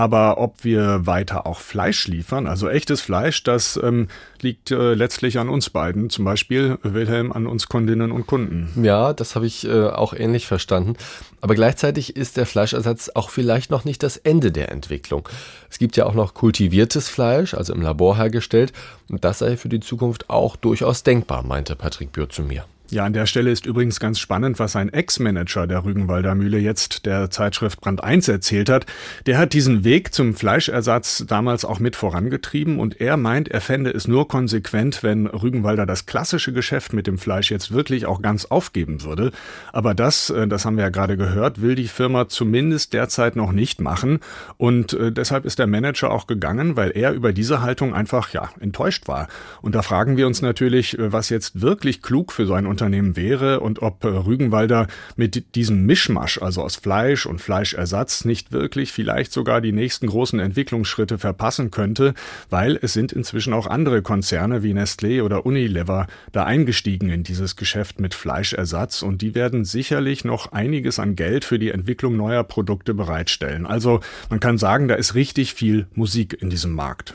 aber 0.00 0.38
ob 0.38 0.64
wir 0.64 1.06
weiter 1.06 1.46
auch 1.46 1.60
Fleisch 1.60 2.08
liefern, 2.08 2.46
also 2.46 2.70
echtes 2.70 3.02
Fleisch, 3.02 3.42
das 3.42 3.78
ähm, 3.82 4.08
liegt 4.40 4.70
äh, 4.70 4.94
letztlich 4.94 5.38
an 5.38 5.50
uns 5.50 5.68
beiden, 5.68 6.08
zum 6.08 6.24
Beispiel 6.24 6.78
Wilhelm 6.82 7.32
an 7.32 7.46
uns 7.46 7.68
Kundinnen 7.68 8.10
und 8.10 8.26
Kunden. 8.26 8.82
Ja, 8.82 9.12
das 9.12 9.36
habe 9.36 9.44
ich 9.46 9.66
äh, 9.66 9.88
auch 9.88 10.14
ähnlich 10.14 10.46
verstanden. 10.46 10.94
Aber 11.42 11.54
gleichzeitig 11.54 12.16
ist 12.16 12.38
der 12.38 12.46
Fleischersatz 12.46 13.10
auch 13.14 13.28
vielleicht 13.28 13.70
noch 13.70 13.84
nicht 13.84 14.02
das 14.02 14.16
Ende 14.16 14.52
der 14.52 14.72
Entwicklung. 14.72 15.28
Es 15.68 15.78
gibt 15.78 15.98
ja 15.98 16.06
auch 16.06 16.14
noch 16.14 16.32
kultiviertes 16.32 17.10
Fleisch, 17.10 17.52
also 17.52 17.74
im 17.74 17.82
Labor 17.82 18.16
hergestellt, 18.16 18.72
und 19.10 19.22
das 19.26 19.40
sei 19.40 19.58
für 19.58 19.68
die 19.68 19.80
Zukunft 19.80 20.30
auch 20.30 20.56
durchaus 20.56 21.02
denkbar, 21.02 21.42
meinte 21.42 21.76
Patrick 21.76 22.12
Bür 22.12 22.30
zu 22.30 22.42
mir. 22.42 22.64
Ja, 22.90 23.04
an 23.04 23.12
der 23.12 23.26
Stelle 23.26 23.52
ist 23.52 23.66
übrigens 23.66 24.00
ganz 24.00 24.18
spannend, 24.18 24.58
was 24.58 24.74
ein 24.74 24.88
Ex-Manager 24.88 25.68
der 25.68 25.84
Rügenwalder 25.84 26.34
Mühle 26.34 26.58
jetzt 26.58 27.06
der 27.06 27.30
Zeitschrift 27.30 27.80
Brand 27.80 28.02
1 28.02 28.26
erzählt 28.26 28.68
hat. 28.68 28.84
Der 29.26 29.38
hat 29.38 29.52
diesen 29.52 29.84
Weg 29.84 30.12
zum 30.12 30.34
Fleischersatz 30.34 31.24
damals 31.28 31.64
auch 31.64 31.78
mit 31.78 31.94
vorangetrieben 31.94 32.80
und 32.80 33.00
er 33.00 33.16
meint, 33.16 33.46
er 33.46 33.60
fände 33.60 33.92
es 33.92 34.08
nur 34.08 34.26
konsequent, 34.26 35.04
wenn 35.04 35.28
Rügenwalder 35.28 35.86
das 35.86 36.06
klassische 36.06 36.52
Geschäft 36.52 36.92
mit 36.92 37.06
dem 37.06 37.18
Fleisch 37.18 37.52
jetzt 37.52 37.70
wirklich 37.70 38.06
auch 38.06 38.22
ganz 38.22 38.46
aufgeben 38.46 39.04
würde. 39.04 39.30
Aber 39.72 39.94
das, 39.94 40.30
äh, 40.30 40.48
das 40.48 40.64
haben 40.64 40.76
wir 40.76 40.82
ja 40.82 40.90
gerade 40.90 41.16
gehört, 41.16 41.62
will 41.62 41.76
die 41.76 41.86
Firma 41.86 42.28
zumindest 42.28 42.92
derzeit 42.92 43.36
noch 43.36 43.52
nicht 43.52 43.80
machen 43.80 44.18
und 44.56 44.94
äh, 44.94 45.12
deshalb 45.12 45.44
ist 45.44 45.60
der 45.60 45.68
Manager 45.68 46.10
auch 46.10 46.26
gegangen, 46.26 46.74
weil 46.74 46.90
er 46.90 47.12
über 47.12 47.32
diese 47.32 47.62
Haltung 47.62 47.94
einfach, 47.94 48.32
ja, 48.32 48.50
enttäuscht 48.58 49.06
war. 49.06 49.28
Und 49.62 49.76
da 49.76 49.82
fragen 49.82 50.16
wir 50.16 50.26
uns 50.26 50.42
natürlich, 50.42 50.98
äh, 50.98 51.12
was 51.12 51.28
jetzt 51.28 51.60
wirklich 51.62 52.02
klug 52.02 52.32
für 52.32 52.46
so 52.46 52.54
ein 52.54 52.66
Unternehmen 52.80 53.14
wäre 53.14 53.60
und 53.60 53.82
ob 53.82 54.04
äh, 54.04 54.08
Rügenwalder 54.08 54.86
mit 55.14 55.54
diesem 55.54 55.84
Mischmasch, 55.84 56.40
also 56.40 56.62
aus 56.62 56.76
Fleisch 56.76 57.26
und 57.26 57.40
Fleischersatz, 57.42 58.24
nicht 58.24 58.52
wirklich 58.52 58.90
vielleicht 58.90 59.32
sogar 59.32 59.60
die 59.60 59.72
nächsten 59.72 60.06
großen 60.06 60.40
Entwicklungsschritte 60.40 61.18
verpassen 61.18 61.70
könnte, 61.70 62.14
weil 62.48 62.78
es 62.80 62.94
sind 62.94 63.12
inzwischen 63.12 63.52
auch 63.52 63.66
andere 63.66 64.00
Konzerne 64.00 64.62
wie 64.62 64.72
Nestlé 64.72 65.22
oder 65.22 65.44
Unilever 65.44 66.06
da 66.32 66.44
eingestiegen 66.44 67.10
in 67.10 67.22
dieses 67.22 67.56
Geschäft 67.56 68.00
mit 68.00 68.14
Fleischersatz 68.14 69.02
und 69.02 69.20
die 69.20 69.34
werden 69.34 69.66
sicherlich 69.66 70.24
noch 70.24 70.52
einiges 70.52 70.98
an 70.98 71.16
Geld 71.16 71.44
für 71.44 71.58
die 71.58 71.70
Entwicklung 71.70 72.16
neuer 72.16 72.44
Produkte 72.44 72.94
bereitstellen. 72.94 73.66
Also 73.66 74.00
man 74.30 74.40
kann 74.40 74.56
sagen, 74.56 74.88
da 74.88 74.94
ist 74.94 75.14
richtig 75.14 75.52
viel 75.52 75.86
Musik 75.94 76.38
in 76.40 76.48
diesem 76.48 76.72
Markt. 76.72 77.14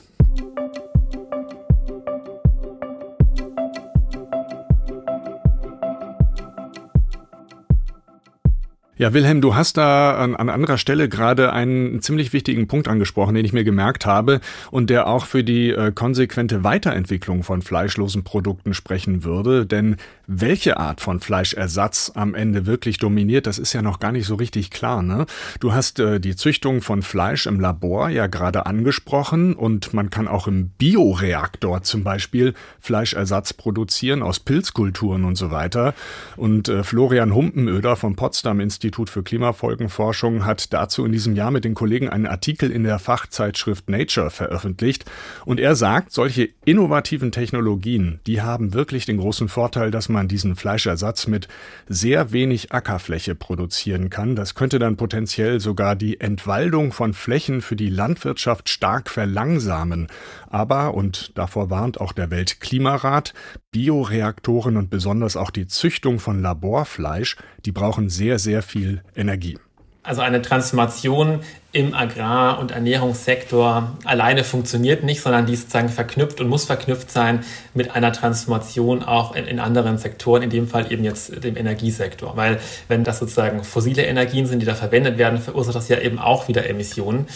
Ja, 8.98 9.14
Wilhelm, 9.14 9.42
du 9.42 9.56
hast 9.56 9.76
da 9.76 10.16
an, 10.16 10.38
an 10.38 10.48
anderer 10.48 10.78
Stelle 10.78 11.10
gerade 11.10 11.52
einen 11.52 12.02
ziemlich 12.02 12.32
wichtigen 12.32 12.68
Punkt 12.68 12.88
angesprochen, 12.88 13.36
den 13.36 13.44
ich 13.44 13.52
mir 13.52 13.66
gemerkt 13.66 14.06
habe 14.06 14.40
und 14.72 14.90
der 14.90 15.08
auch 15.08 15.26
für 15.26 15.44
die 15.44 15.72
äh, 15.72 15.92
konsequente 15.92 16.64
Weiterentwicklung 16.64 17.44
von 17.44 17.62
fleischlosen 17.62 18.24
Produkten 18.24 18.74
sprechen 18.74 19.26
würde. 19.26 19.66
Denn 19.66 19.98
welche 20.28 20.78
Art 20.78 21.02
von 21.02 21.20
Fleischersatz 21.20 22.12
am 22.16 22.36
Ende 22.36 22.66
wirklich 22.66 22.98
dominiert, 22.98 23.48
das 23.48 23.60
ist 23.60 23.74
ja 23.74 23.82
noch 23.82 24.00
gar 24.00 24.12
nicht 24.12 24.26
so 24.26 24.36
richtig 24.36 24.72
klar. 24.72 25.02
Ne? 25.02 25.26
Du 25.60 25.74
hast 25.74 26.00
äh, 26.00 26.20
die 26.20 26.36
Züchtung 26.36 26.82
von 26.82 27.02
Fleisch 27.02 27.46
im 27.46 27.60
Labor 27.60 28.10
ja 28.10 28.28
gerade 28.28 28.66
angesprochen 28.66 29.54
und 29.54 29.94
man 29.94 30.10
kann 30.10 30.28
auch 30.28 30.48
im 30.48 30.70
Bioreaktor 30.70 31.84
zum 31.84 32.04
Beispiel 32.04 32.54
Fleischersatz 32.80 33.54
produzieren 33.54 34.24
aus 34.24 34.40
Pilzkulturen 34.40 35.26
und 35.26 35.36
so 35.36 35.52
weiter. 35.52 35.94
Und 36.38 36.70
äh, 36.70 36.84
Florian 36.84 37.34
Humpenöder 37.34 37.96
vom 37.96 38.16
Potsdam 38.16 38.60
Institut 38.60 39.10
für 39.10 39.24
Klimafolgenforschung 39.24 40.46
hat 40.46 40.74
dazu 40.74 41.06
in 41.06 41.12
diesem 41.12 41.36
Jahr 41.36 41.52
mit 41.52 41.66
den 41.66 41.76
Kollegen 41.76 42.10
einen 42.10 42.28
Artikel 42.28 42.72
in 42.72 42.84
der 42.84 43.00
Fachzeitschrift 43.00 43.90
Nature 43.90 44.32
veröffentlicht. 44.32 45.06
Und 45.46 45.60
er 45.60 45.76
sagt, 45.76 46.12
solche 46.12 46.50
innovativen 46.66 47.32
Technologien, 47.32 48.20
die 48.26 48.42
haben 48.42 48.74
wirklich 48.74 49.06
den 49.06 49.18
großen 49.18 49.50
Vorteil, 49.50 49.92
dass 49.92 50.10
man 50.10 50.15
diesen 50.24 50.56
Fleischersatz 50.56 51.28
mit 51.28 51.48
sehr 51.88 52.32
wenig 52.32 52.72
Ackerfläche 52.72 53.36
produzieren 53.36 54.10
kann. 54.10 54.36
Das 54.36 54.56
könnte 54.56 54.80
dann 54.80 54.98
potenziell 54.98 55.60
sogar 55.60 55.96
die 55.96 56.20
Entwaldung 56.20 56.92
von 56.92 57.14
Flächen 57.14 57.62
für 57.62 57.76
die 57.76 57.90
Landwirtschaft 57.90 58.70
stark 58.70 59.10
verlangsamen. 59.10 60.08
Aber, 60.50 60.94
und 60.94 61.38
davor 61.38 61.70
warnt 61.70 62.00
auch 62.00 62.14
der 62.14 62.32
Weltklimarat, 62.32 63.34
Bioreaktoren 63.72 64.78
und 64.78 64.90
besonders 64.90 65.36
auch 65.36 65.52
die 65.52 65.68
Züchtung 65.68 66.20
von 66.20 66.42
Laborfleisch, 66.42 67.36
die 67.66 67.72
brauchen 67.72 68.10
sehr, 68.10 68.40
sehr 68.40 68.62
viel 68.62 69.04
Energie. 69.16 69.58
Also 70.04 70.22
eine 70.22 70.42
Transformation 70.42 71.40
im 71.76 71.94
Agrar- 71.94 72.58
und 72.60 72.72
Ernährungssektor 72.72 73.98
alleine 74.06 74.46
funktioniert 74.46 75.04
nicht, 75.04 75.22
sondern 75.22 75.46
die 75.46 75.54
ist 75.54 75.64
sozusagen 75.64 75.90
verknüpft 75.90 76.40
und 76.40 76.48
muss 76.48 76.64
verknüpft 76.64 77.12
sein 77.12 77.44
mit 77.74 77.94
einer 77.94 78.14
Transformation 78.14 79.04
auch 79.04 79.36
in, 79.36 79.46
in, 79.46 79.60
anderen 79.60 79.98
Sektoren, 79.98 80.42
in 80.42 80.50
dem 80.50 80.70
Fall 80.70 80.90
eben 80.90 81.04
jetzt 81.04 81.44
dem 81.44 81.58
Energiesektor. 81.58 82.38
Weil 82.38 82.62
wenn 82.88 83.04
das 83.04 83.20
sozusagen 83.20 83.66
fossile 83.66 84.06
Energien 84.06 84.46
sind, 84.46 84.62
die 84.62 84.66
da 84.66 84.74
verwendet 84.74 85.18
werden, 85.18 85.38
verursacht 85.38 85.76
das 85.76 85.90
ja 85.90 86.00
eben 86.00 86.18
auch 86.18 86.48
wieder 86.48 86.66
Emissionen. 86.70 87.28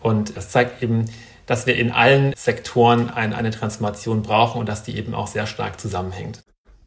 Und 0.00 0.36
das 0.36 0.50
zeigt 0.50 0.80
eben, 0.80 1.06
dass 1.46 1.66
wir 1.66 1.74
in 1.74 1.90
allen 1.90 2.34
Sektoren 2.36 3.10
ein, 3.10 3.34
eine 3.34 3.50
Transformation 3.50 4.22
brauchen 4.22 4.60
und 4.60 4.68
dass 4.68 4.84
die 4.84 4.96
eben 4.96 5.12
auch 5.12 5.26
sehr 5.26 5.48
stark 5.48 5.80
zusammenhängt. 5.80 6.38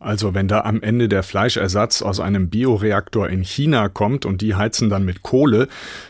Also 0.01 0.33
wenn 0.33 0.47
da 0.47 0.61
am 0.61 0.81
Ende 0.81 1.07
der 1.07 1.21
Fleischersatz 1.21 2.01
aus 2.01 2.19
einem 2.19 2.49
Bioreaktor 2.49 3.29
in 3.29 3.43
China 3.43 3.87
kommt 3.87 4.25
und 4.25 4.41
die 4.41 4.55
heizen 4.55 4.89
dann 4.89 5.05
mit 5.05 5.21
Kohle, 5.21 5.67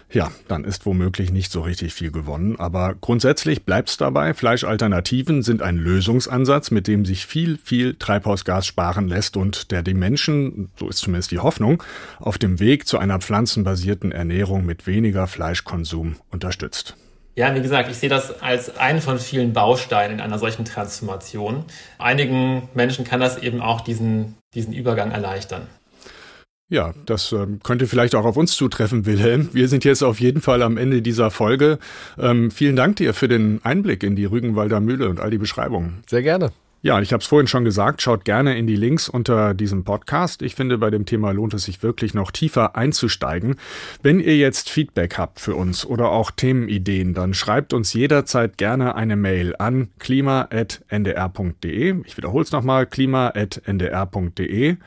ja, 0.09 0.31
dann 0.47 0.63
ist 0.63 0.85
womöglich 0.85 1.29
nicht 1.29 1.51
so 1.51 1.59
richtig 1.59 1.93
viel 1.93 2.09
gewonnen. 2.09 2.55
Aber 2.57 2.95
grundsätzlich 3.01 3.63
bleibt's 3.63 3.97
dabei, 3.97 4.33
Fleischalternativen 4.33 5.43
sind 5.43 5.61
ein 5.61 5.75
Lösungsansatz, 5.75 6.71
mit 6.71 6.87
dem 6.87 7.03
sich 7.03 7.25
viel, 7.25 7.57
viel 7.57 7.95
Treibhausgas 7.95 8.65
sparen 8.65 9.09
lässt 9.09 9.35
und 9.35 9.71
der 9.71 9.83
die 9.83 9.93
Menschen, 9.93 10.69
so 10.79 10.87
ist 10.87 10.99
zumindest 10.99 11.31
die 11.31 11.39
Hoffnung, 11.39 11.83
auf 12.17 12.37
dem 12.37 12.61
Weg 12.61 12.87
zu 12.87 12.97
einer 12.97 13.19
pflanzenbasierten 13.19 14.13
Ernährung 14.13 14.65
mit 14.65 14.87
weniger 14.87 15.27
Fleischkonsum 15.27 16.15
unterstützt. 16.29 16.95
Ja, 17.41 17.55
wie 17.55 17.61
gesagt, 17.63 17.89
ich 17.89 17.97
sehe 17.97 18.07
das 18.07 18.39
als 18.43 18.77
einen 18.77 19.01
von 19.01 19.17
vielen 19.17 19.51
Bausteinen 19.51 20.19
in 20.19 20.21
einer 20.21 20.37
solchen 20.37 20.63
Transformation. 20.63 21.65
Einigen 21.97 22.69
Menschen 22.75 23.03
kann 23.03 23.19
das 23.19 23.39
eben 23.39 23.61
auch 23.61 23.81
diesen, 23.81 24.35
diesen 24.53 24.73
Übergang 24.73 25.09
erleichtern. 25.09 25.65
Ja, 26.69 26.93
das 27.07 27.31
ähm, 27.31 27.59
könnte 27.63 27.87
vielleicht 27.87 28.13
auch 28.13 28.25
auf 28.25 28.37
uns 28.37 28.55
zutreffen, 28.55 29.07
Wilhelm. 29.07 29.49
Wir 29.53 29.69
sind 29.69 29.85
jetzt 29.85 30.03
auf 30.03 30.19
jeden 30.19 30.39
Fall 30.39 30.61
am 30.61 30.77
Ende 30.77 31.01
dieser 31.01 31.31
Folge. 31.31 31.79
Ähm, 32.19 32.51
vielen 32.51 32.75
Dank 32.75 32.97
dir 32.97 33.15
für 33.15 33.27
den 33.27 33.59
Einblick 33.63 34.03
in 34.03 34.15
die 34.15 34.25
Rügenwalder 34.25 34.79
Mühle 34.79 35.09
und 35.09 35.19
all 35.19 35.31
die 35.31 35.39
Beschreibungen. 35.39 36.03
Sehr 36.07 36.21
gerne. 36.21 36.51
Ja, 36.83 36.99
ich 36.99 37.13
habe 37.13 37.21
es 37.21 37.27
vorhin 37.27 37.45
schon 37.45 37.63
gesagt, 37.63 38.01
schaut 38.01 38.25
gerne 38.25 38.57
in 38.57 38.65
die 38.65 38.75
Links 38.75 39.07
unter 39.07 39.53
diesem 39.53 39.83
Podcast. 39.83 40.41
Ich 40.41 40.55
finde, 40.55 40.79
bei 40.79 40.89
dem 40.89 41.05
Thema 41.05 41.31
lohnt 41.31 41.53
es 41.53 41.65
sich 41.65 41.83
wirklich 41.83 42.15
noch 42.15 42.31
tiefer 42.31 42.75
einzusteigen. 42.75 43.57
Wenn 44.01 44.19
ihr 44.19 44.35
jetzt 44.35 44.67
Feedback 44.67 45.19
habt 45.19 45.39
für 45.39 45.53
uns 45.53 45.85
oder 45.85 46.09
auch 46.09 46.31
Themenideen, 46.31 47.13
dann 47.13 47.35
schreibt 47.35 47.73
uns 47.73 47.93
jederzeit 47.93 48.57
gerne 48.57 48.95
eine 48.95 49.15
Mail 49.15 49.55
an 49.59 49.89
klima.ndr.de. 49.99 52.01
Ich 52.03 52.17
wiederhole 52.17 52.43
es 52.43 52.51
nochmal, 52.51 52.87
klima.ndr.de. 52.87 54.77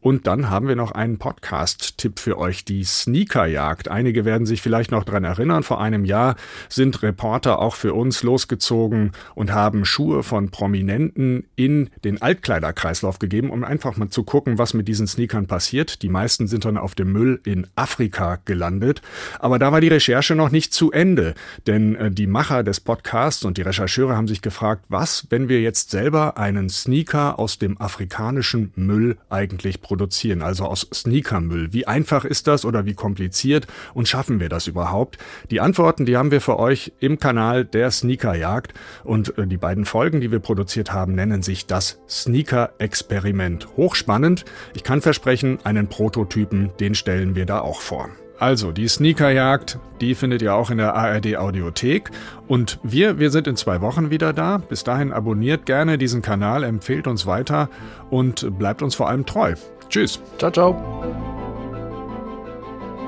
Und 0.00 0.26
dann 0.26 0.48
haben 0.48 0.66
wir 0.66 0.76
noch 0.76 0.92
einen 0.92 1.18
Podcast-Tipp 1.18 2.18
für 2.18 2.38
euch, 2.38 2.64
die 2.64 2.84
Sneakerjagd. 2.84 3.88
Einige 3.88 4.24
werden 4.24 4.46
sich 4.46 4.62
vielleicht 4.62 4.90
noch 4.90 5.04
dran 5.04 5.24
erinnern. 5.24 5.62
Vor 5.62 5.80
einem 5.80 6.06
Jahr 6.06 6.36
sind 6.70 7.02
Reporter 7.02 7.58
auch 7.58 7.74
für 7.74 7.92
uns 7.92 8.22
losgezogen 8.22 9.12
und 9.34 9.52
haben 9.52 9.84
Schuhe 9.84 10.22
von 10.22 10.50
Prominenten 10.50 11.48
in 11.54 11.90
den 12.02 12.22
Altkleiderkreislauf 12.22 13.18
gegeben, 13.18 13.50
um 13.50 13.62
einfach 13.62 13.98
mal 13.98 14.08
zu 14.08 14.24
gucken, 14.24 14.56
was 14.56 14.72
mit 14.72 14.88
diesen 14.88 15.06
Sneakern 15.06 15.46
passiert. 15.46 16.02
Die 16.02 16.08
meisten 16.08 16.46
sind 16.46 16.64
dann 16.64 16.78
auf 16.78 16.94
dem 16.94 17.12
Müll 17.12 17.40
in 17.44 17.66
Afrika 17.74 18.38
gelandet. 18.44 19.02
Aber 19.38 19.58
da 19.58 19.70
war 19.70 19.82
die 19.82 19.88
Recherche 19.88 20.34
noch 20.34 20.50
nicht 20.50 20.72
zu 20.72 20.92
Ende, 20.92 21.34
denn 21.66 21.94
äh, 21.96 22.10
die 22.10 22.26
Macher 22.26 22.62
des 22.62 22.80
Podcasts 22.80 23.44
und 23.44 23.58
die 23.58 23.62
Rechercheure 23.62 24.16
haben 24.16 24.28
sich 24.28 24.40
gefragt, 24.40 24.86
was, 24.88 25.26
wenn 25.28 25.48
wir 25.50 25.60
jetzt 25.60 25.90
selber 25.90 26.38
einen 26.38 26.70
Sneaker 26.70 27.38
aus 27.38 27.58
dem 27.58 27.78
afrikanischen 27.80 28.72
Müll 28.76 29.18
eigentlich 29.28 29.82
produzieren, 29.90 30.40
also 30.40 30.66
aus 30.66 30.86
Sneakermüll. 30.94 31.72
Wie 31.72 31.84
einfach 31.84 32.24
ist 32.24 32.46
das 32.46 32.64
oder 32.64 32.86
wie 32.86 32.94
kompliziert 32.94 33.66
und 33.92 34.06
schaffen 34.06 34.38
wir 34.38 34.48
das 34.48 34.68
überhaupt? 34.68 35.18
Die 35.50 35.60
Antworten, 35.60 36.06
die 36.06 36.16
haben 36.16 36.30
wir 36.30 36.40
für 36.40 36.60
euch 36.60 36.92
im 37.00 37.18
Kanal 37.18 37.64
der 37.64 37.90
Sneakerjagd 37.90 38.72
und 39.02 39.36
äh, 39.36 39.48
die 39.48 39.56
beiden 39.56 39.86
Folgen, 39.86 40.20
die 40.20 40.30
wir 40.30 40.38
produziert 40.38 40.92
haben, 40.92 41.16
nennen 41.16 41.42
sich 41.42 41.66
das 41.66 41.98
Sneaker-Experiment. 42.08 43.66
Hochspannend. 43.76 44.44
Ich 44.74 44.84
kann 44.84 45.00
versprechen, 45.00 45.58
einen 45.64 45.88
Prototypen, 45.88 46.70
den 46.78 46.94
stellen 46.94 47.34
wir 47.34 47.44
da 47.44 47.58
auch 47.58 47.80
vor. 47.80 48.10
Also, 48.38 48.72
die 48.72 48.88
Sneakerjagd, 48.88 49.78
die 50.00 50.14
findet 50.14 50.40
ihr 50.40 50.54
auch 50.54 50.70
in 50.70 50.78
der 50.78 50.94
ARD 50.94 51.36
Audiothek. 51.36 52.10
Und 52.48 52.78
wir, 52.82 53.18
wir 53.18 53.30
sind 53.30 53.46
in 53.46 53.56
zwei 53.56 53.80
Wochen 53.80 54.10
wieder 54.10 54.32
da. 54.32 54.56
Bis 54.56 54.82
dahin 54.82 55.12
abonniert 55.12 55.66
gerne 55.66 55.98
diesen 55.98 56.22
Kanal, 56.22 56.62
empfehlt 56.62 57.06
uns 57.06 57.26
weiter 57.26 57.68
und 58.08 58.56
bleibt 58.56 58.82
uns 58.82 58.94
vor 58.94 59.08
allem 59.10 59.26
treu. 59.26 59.56
Tschüss. 59.90 60.20
Ciao, 60.38 60.50
ciao. 60.50 60.72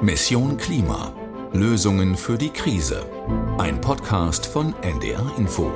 Mission 0.03 0.57
Klima. 0.57 1.13
Lösungen 1.53 2.17
für 2.17 2.37
die 2.37 2.51
Krise. 2.51 3.05
Ein 3.59 3.81
Podcast 3.81 4.47
von 4.47 4.75
NDR 4.83 5.31
Info. 5.39 5.71